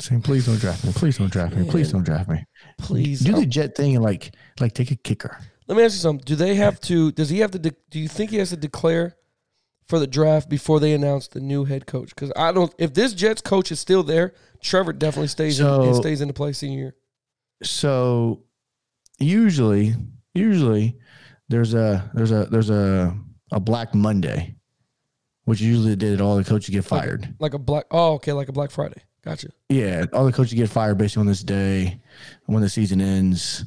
[0.00, 0.92] Saying, please don't draft me.
[0.92, 1.68] Please don't draft me.
[1.68, 2.44] Please don't draft me.
[2.78, 3.20] Please.
[3.20, 5.38] do the jet thing and like like take a kicker.
[5.66, 6.24] let me ask you something.
[6.24, 7.12] Do they have to?
[7.12, 7.58] Does he have to?
[7.58, 9.16] De- do you think he has to declare
[9.86, 12.08] for the draft before they announce the new head coach?
[12.14, 12.74] Because I don't.
[12.78, 16.34] If this Jets coach is still there, Trevor definitely stays in, and stays in the
[16.34, 16.94] play senior year.
[17.62, 18.44] So
[19.22, 19.94] usually,
[20.34, 20.98] usually
[21.48, 23.16] there's a there's a there's a
[23.50, 24.56] a Black Monday,
[25.44, 27.34] which usually did all the coaches get fired.
[27.38, 27.86] Like a black.
[27.90, 28.32] Oh, okay.
[28.32, 29.02] Like a Black Friday.
[29.24, 29.48] Gotcha.
[29.68, 32.00] Yeah, all the coaches get fired basically on this day
[32.46, 33.64] when the season ends,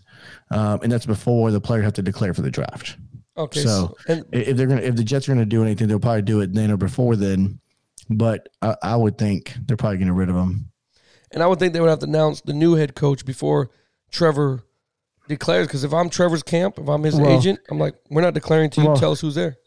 [0.51, 2.97] um, and that's before the players have to declare for the draft.
[3.37, 3.61] Okay.
[3.61, 6.23] So- So, and If they're gonna if the Jets are gonna do anything, they'll probably
[6.23, 7.59] do it then or before then.
[8.09, 10.71] But I, I would think they're probably getting rid of him.
[11.31, 13.71] and I would think they would have to announce the new head coach before
[14.11, 14.63] Trevor
[15.28, 15.67] declares.
[15.67, 18.69] Because if I'm Trevor's camp, if I'm his Well- agent, I'm like, we're not declaring
[18.71, 18.88] to you.
[18.88, 19.57] Well- tell us who's there.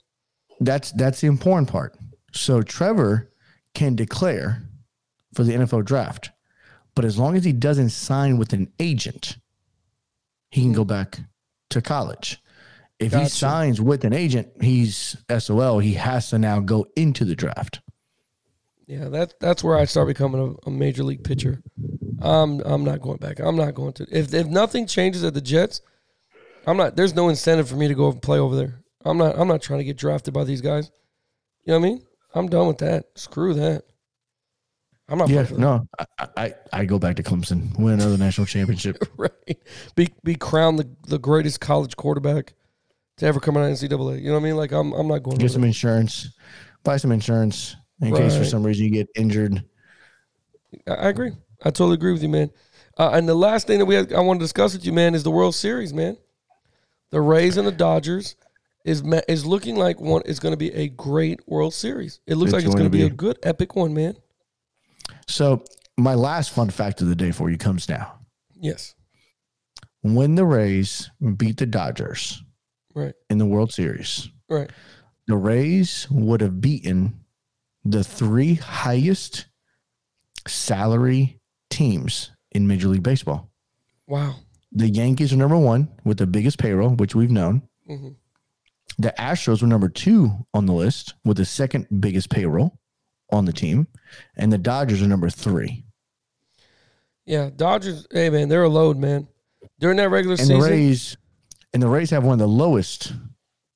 [0.60, 1.96] That's that's the important part.
[2.32, 3.30] So Trevor
[3.74, 4.62] can declare
[5.34, 6.30] for the NFL draft,
[6.94, 9.36] but as long as he doesn't sign with an agent,
[10.50, 11.20] he can go back
[11.70, 12.42] to college.
[12.98, 15.78] If he signs with an agent, he's SOL.
[15.78, 17.80] He has to now go into the draft.
[18.88, 21.62] Yeah, that that's where I start becoming a, a major league pitcher.
[22.20, 23.38] I'm I'm not going back.
[23.38, 24.06] I'm not going to.
[24.10, 25.82] If if nothing changes at the Jets,
[26.66, 26.96] I'm not.
[26.96, 28.82] There's no incentive for me to go and play over there.
[29.04, 29.38] I'm not.
[29.38, 30.90] I'm not trying to get drafted by these guys.
[31.64, 32.02] You know what I mean?
[32.34, 33.04] I'm done with that.
[33.14, 33.84] Screw that.
[35.06, 35.28] I'm not.
[35.28, 35.60] Yeah, playing for that.
[35.60, 38.96] no, I, I I go back to Clemson, win another national championship.
[39.18, 39.58] right.
[39.96, 42.54] Be be crowned the, the greatest college quarterback
[43.18, 44.22] to ever come out of NCAA.
[44.22, 44.56] You know what I mean?
[44.56, 45.36] Like I'm I'm not going.
[45.36, 45.68] To get some there.
[45.68, 46.30] insurance,
[46.84, 49.64] buy some insurance in case for some reason you get injured.
[50.86, 51.32] I agree.
[51.62, 52.50] I totally agree with you, man.
[52.96, 55.14] Uh, and the last thing that we had, I want to discuss with you, man,
[55.14, 56.16] is the World Series, man.
[57.10, 58.36] The Rays and the Dodgers
[58.84, 62.20] is is looking like one is going to be a great World Series.
[62.26, 64.16] It looks It's like it's going to to be a good epic one, man.
[65.26, 65.64] So
[65.96, 68.18] my last fun fact of the day for you comes now.
[68.60, 68.94] Yes,
[70.02, 72.42] when the Rays beat the Dodgers
[72.94, 74.70] right, in the World Series, right.
[75.26, 77.24] the Rays would have beaten
[77.90, 79.46] the three highest
[80.46, 83.50] salary teams in Major League Baseball.
[84.06, 84.36] Wow.
[84.72, 87.62] The Yankees are number one with the biggest payroll, which we've known.
[87.88, 88.16] Mhm.
[88.98, 92.78] The Astros were number two on the list with the second biggest payroll
[93.30, 93.86] on the team.
[94.36, 95.84] And the Dodgers are number three.
[97.26, 98.06] Yeah, Dodgers.
[98.10, 99.28] Hey, man, they're a load, man.
[99.78, 101.16] During that regular And season, the Rays
[101.72, 103.12] and the Rays have one of the lowest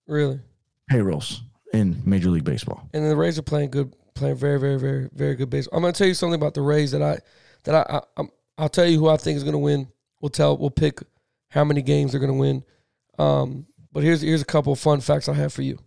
[0.07, 0.41] really,
[0.89, 1.43] payrolls
[1.73, 2.89] in Major League Baseball.
[2.93, 5.77] and the Rays are playing good, playing very, very, very, very good baseball.
[5.77, 7.19] I'm going to tell you something about the Rays that I,
[7.65, 9.89] that I, I I'm, I'll tell you who I think is going to win.
[10.21, 11.01] We'll tell, we'll pick
[11.49, 12.65] how many games they're going to win.
[13.19, 15.79] Um, but here's here's a couple of fun facts I have for you.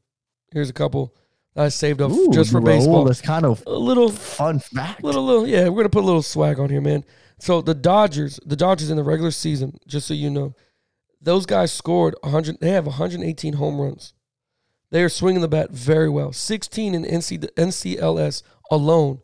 [0.51, 1.15] Here's a couple
[1.55, 3.03] that I saved up Ooh, just for Raul, baseball.
[3.03, 5.03] That's kind of A little, fun fact.
[5.03, 5.47] little, little.
[5.47, 7.03] Yeah, we're gonna put a little swag on here, man.
[7.39, 10.53] So the Dodgers, the Dodgers in the regular season, just so you know,
[11.19, 12.59] those guys scored 100.
[12.61, 14.13] They have 118 home runs.
[14.95, 16.31] They are swinging the bat very well.
[16.31, 19.19] 16 in NC, NLCS alone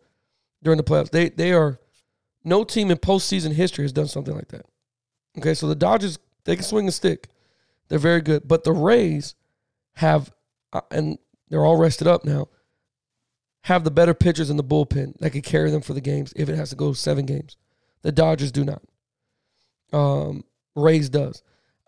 [0.61, 1.11] during the playoffs.
[1.11, 1.79] They they are
[2.43, 4.65] No team in postseason history has done something like that.
[5.37, 7.29] Okay, so the Dodgers they can swing a stick,
[7.87, 9.35] they're very good, but the Rays
[9.93, 10.33] have,
[10.73, 11.17] uh, and
[11.47, 12.49] they're all rested up now.
[13.61, 16.49] Have the better pitchers in the bullpen that can carry them for the games if
[16.49, 17.55] it has to go seven games.
[18.01, 18.81] The Dodgers do not.
[19.93, 20.43] Um,
[20.75, 21.41] Rays does.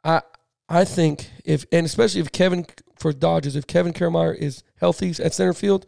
[0.05, 0.21] I
[0.69, 2.65] I think if and especially if Kevin
[3.03, 5.85] for Dodgers, if Kevin Kiermaier is healthy at center field,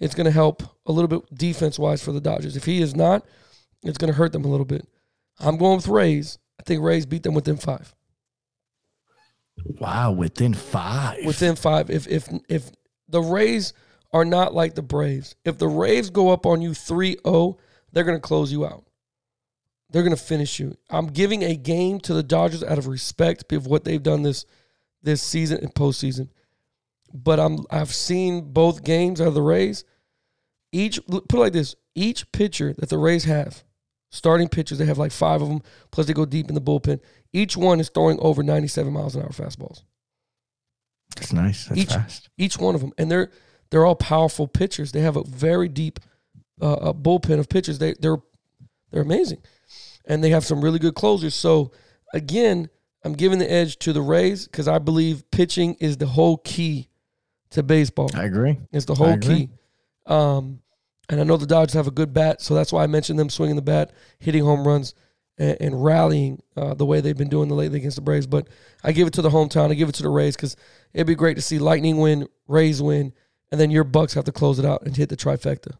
[0.00, 2.56] it's going to help a little bit defense wise for the Dodgers.
[2.56, 3.24] If he is not,
[3.84, 4.88] it's going to hurt them a little bit.
[5.38, 6.38] I'm going with Rays.
[6.58, 7.94] I think Rays beat them within five.
[9.78, 11.24] Wow, within five.
[11.26, 11.90] Within five.
[11.90, 12.70] If if if
[13.08, 13.74] the Rays
[14.12, 17.58] are not like the Braves, if the Rays go up on you 3-0,
[17.92, 18.84] they're going to close you out.
[19.90, 20.76] They're going to finish you.
[20.88, 24.46] I'm giving a game to the Dodgers out of respect of what they've done this
[25.02, 26.30] this season and postseason.
[27.14, 29.84] But I'm I've seen both games out of the Rays.
[30.72, 33.62] Each put it like this: each pitcher that the Rays have,
[34.10, 35.62] starting pitchers, they have like five of them.
[35.92, 37.00] Plus they go deep in the bullpen.
[37.32, 39.82] Each one is throwing over 97 miles an hour fastballs.
[41.16, 41.66] That's nice.
[41.66, 42.28] That's each fast.
[42.36, 43.30] each one of them, and they're
[43.70, 44.92] they're all powerful pitchers.
[44.92, 46.00] They have a very deep
[46.60, 47.78] uh, a bullpen of pitchers.
[47.78, 48.18] They they're
[48.90, 49.42] they're amazing,
[50.04, 51.34] and they have some really good closers.
[51.34, 51.70] So
[52.12, 52.68] again,
[53.04, 56.88] I'm giving the edge to the Rays because I believe pitching is the whole key
[57.54, 58.10] to baseball.
[58.14, 58.58] I agree.
[58.72, 59.50] It's the whole key.
[60.06, 60.60] Um,
[61.08, 63.28] and I know the Dodgers have a good bat, so that's why I mentioned them
[63.30, 64.94] swinging the bat, hitting home runs,
[65.38, 68.26] and, and rallying uh, the way they've been doing the lately against the Braves.
[68.26, 68.48] But
[68.82, 69.70] I give it to the hometown.
[69.70, 70.56] I give it to the Rays because
[70.92, 73.12] it'd be great to see Lightning win, Rays win,
[73.50, 75.72] and then your Bucs have to close it out and hit the trifecta.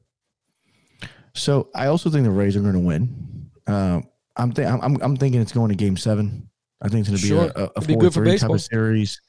[1.35, 3.51] So I also think the Rays are going to win.
[3.66, 4.05] Um,
[4.37, 6.49] I'm, th- I'm I'm I'm thinking it's going to Game Seven.
[6.83, 7.53] I think it's going to be Sure.
[7.57, 9.20] a, a, a It'd be four three type of series.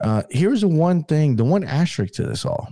[0.00, 2.68] Uh, here's the one thing, the one asterisk to this all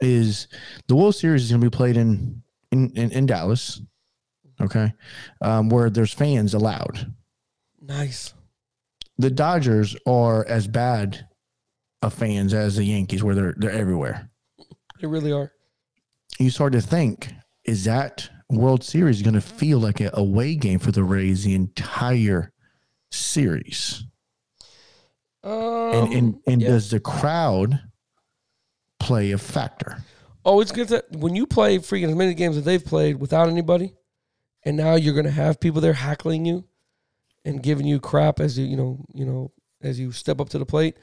[0.00, 0.48] is
[0.88, 3.80] the World Series is going to be played in in in, in Dallas,
[4.60, 4.92] okay,
[5.40, 7.12] um, where there's fans allowed.
[7.80, 8.34] Nice.
[9.18, 11.28] The Dodgers are as bad
[12.00, 14.30] of fans as the Yankees, where they're they're everywhere.
[15.00, 15.52] They really are.
[16.38, 17.32] you start to think,
[17.64, 21.54] is that World Series going to feel like a away game for the Rays the
[21.54, 22.52] entire
[23.10, 24.04] series?
[25.44, 26.68] Um, And and, and yeah.
[26.68, 27.80] does the crowd
[29.00, 29.98] play a factor?
[30.44, 33.48] Oh, it's good that when you play freaking as many games that they've played without
[33.48, 33.94] anybody,
[34.64, 36.64] and now you're gonna have people there hackling you
[37.44, 40.58] and giving you crap as you you know you know as you step up to
[40.58, 40.96] the plate.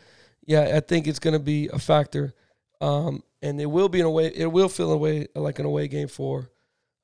[0.46, 2.34] Yeah, I think it's gonna be a factor,
[2.82, 4.28] um, and it will be in a way.
[4.28, 6.50] It will feel a way like an away game for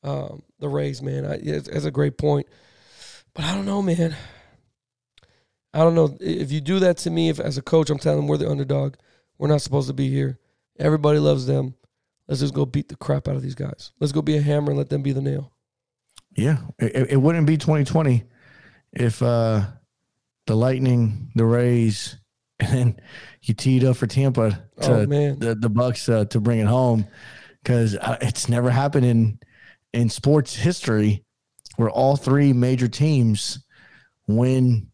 [0.03, 1.25] um, the Rays, man.
[1.25, 2.47] I, it's, it's a great point,
[3.33, 4.15] but I don't know, man.
[5.75, 7.29] I don't know if you do that to me.
[7.29, 8.95] If as a coach, I'm telling them we're the underdog.
[9.37, 10.39] We're not supposed to be here.
[10.79, 11.75] Everybody loves them.
[12.27, 13.91] Let's just go beat the crap out of these guys.
[13.99, 15.51] Let's go be a hammer and let them be the nail.
[16.35, 18.23] Yeah, it, it wouldn't be 2020
[18.93, 19.61] if uh,
[20.47, 22.17] the Lightning, the Rays,
[22.59, 23.01] and then
[23.41, 25.39] you teed up for Tampa to Oh, man.
[25.39, 27.05] the the Bucs uh, to bring it home
[27.61, 29.39] because uh, it's never happened in
[29.93, 31.23] in sports history
[31.75, 33.59] where all three major teams
[34.27, 34.87] win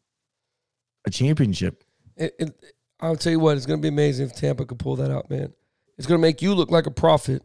[1.05, 1.83] a championship.
[2.17, 2.55] It, it,
[2.99, 5.29] I'll tell you what, it's going to be amazing if Tampa could pull that out,
[5.29, 5.53] man.
[5.97, 7.43] It's going to make you look like a prophet.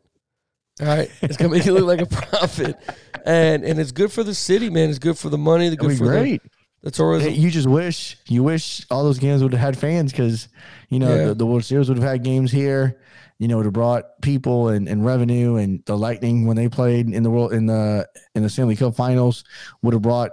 [0.81, 2.77] All right, it's going to make you look like a prophet,
[3.25, 4.91] and and it's good for the city, man.
[4.91, 5.69] It's good for the money.
[5.69, 6.43] It's That'd good for the, great.
[6.83, 7.31] the tourism.
[7.33, 10.49] Hey, you just wish you wish all those games would have had fans because
[10.91, 11.25] you know Yeah.
[11.29, 13.01] the, the World Series would have had games here.
[13.39, 16.69] You know, it would have brought people and, and revenue, and the Lightning when they
[16.69, 19.45] played in the world in the in the Stanley Cup Finals
[19.81, 20.33] would have brought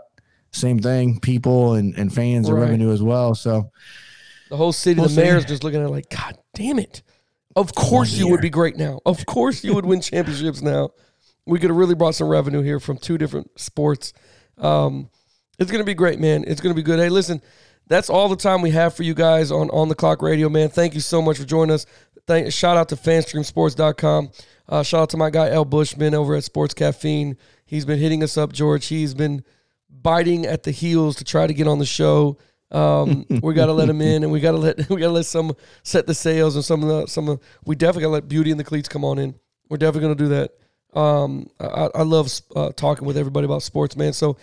[0.53, 3.35] same thing, people and, and fans and revenue as well.
[3.35, 3.71] So
[4.49, 7.01] The whole city, We'll the mayor's just looking at it like, God damn it.
[7.55, 8.99] Of course you would be great now.
[9.05, 10.89] Of course you would win championships now.
[11.45, 14.13] We could have really brought some revenue here from two different sports.
[14.57, 15.09] Um,
[15.59, 16.45] it's gonna be great, man.
[16.47, 16.99] It's gonna be good.
[16.99, 17.41] Hey, listen,
[17.87, 20.69] that's all the time we have for you guys on on the clock radio, man.
[20.69, 21.85] Thank you so much for joining us.
[22.25, 24.31] Thank shout out to fanstreamsports.com.
[24.69, 27.37] Uh, shout out to my guy El Bushman over at Sports Caffeine.
[27.65, 28.85] He's been hitting us up, George.
[28.87, 29.43] He's been
[30.01, 32.37] biting at the heels to try to get on the show.
[32.71, 35.13] Um, we got to let him in, and we got to let we got to
[35.13, 38.13] let some set the sails and some of the some of we definitely got to
[38.13, 39.35] let Beauty and the Cleats come on in.
[39.69, 40.51] We're definitely gonna do that.
[40.99, 44.13] Um, I, I love uh, talking with everybody about sports, man.
[44.13, 44.37] So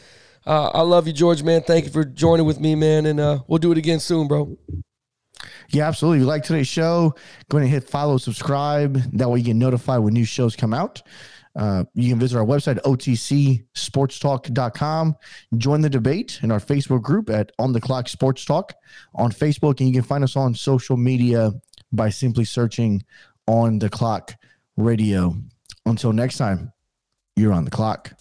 [0.47, 1.63] uh, I love you, George, man.
[1.63, 4.57] Thank you for joining with me, man, and uh, we'll do it again soon, bro.
[5.69, 6.19] yeah, absolutely.
[6.19, 7.15] If you like today's show,
[7.49, 8.95] go ahead and hit follow, subscribe.
[9.13, 11.03] That way you get notified when new shows come out.
[11.57, 15.17] Uh, you can visit our website, otcsportstalk.com.
[15.57, 18.75] Join the debate in our Facebook group at On the Clock Sports Talk
[19.15, 19.81] on Facebook.
[19.81, 21.53] And you can find us on social media
[21.93, 23.03] by simply searching
[23.47, 24.35] On the Clock
[24.77, 25.35] Radio.
[25.87, 26.73] Until next time,
[27.37, 28.13] you're on the clock.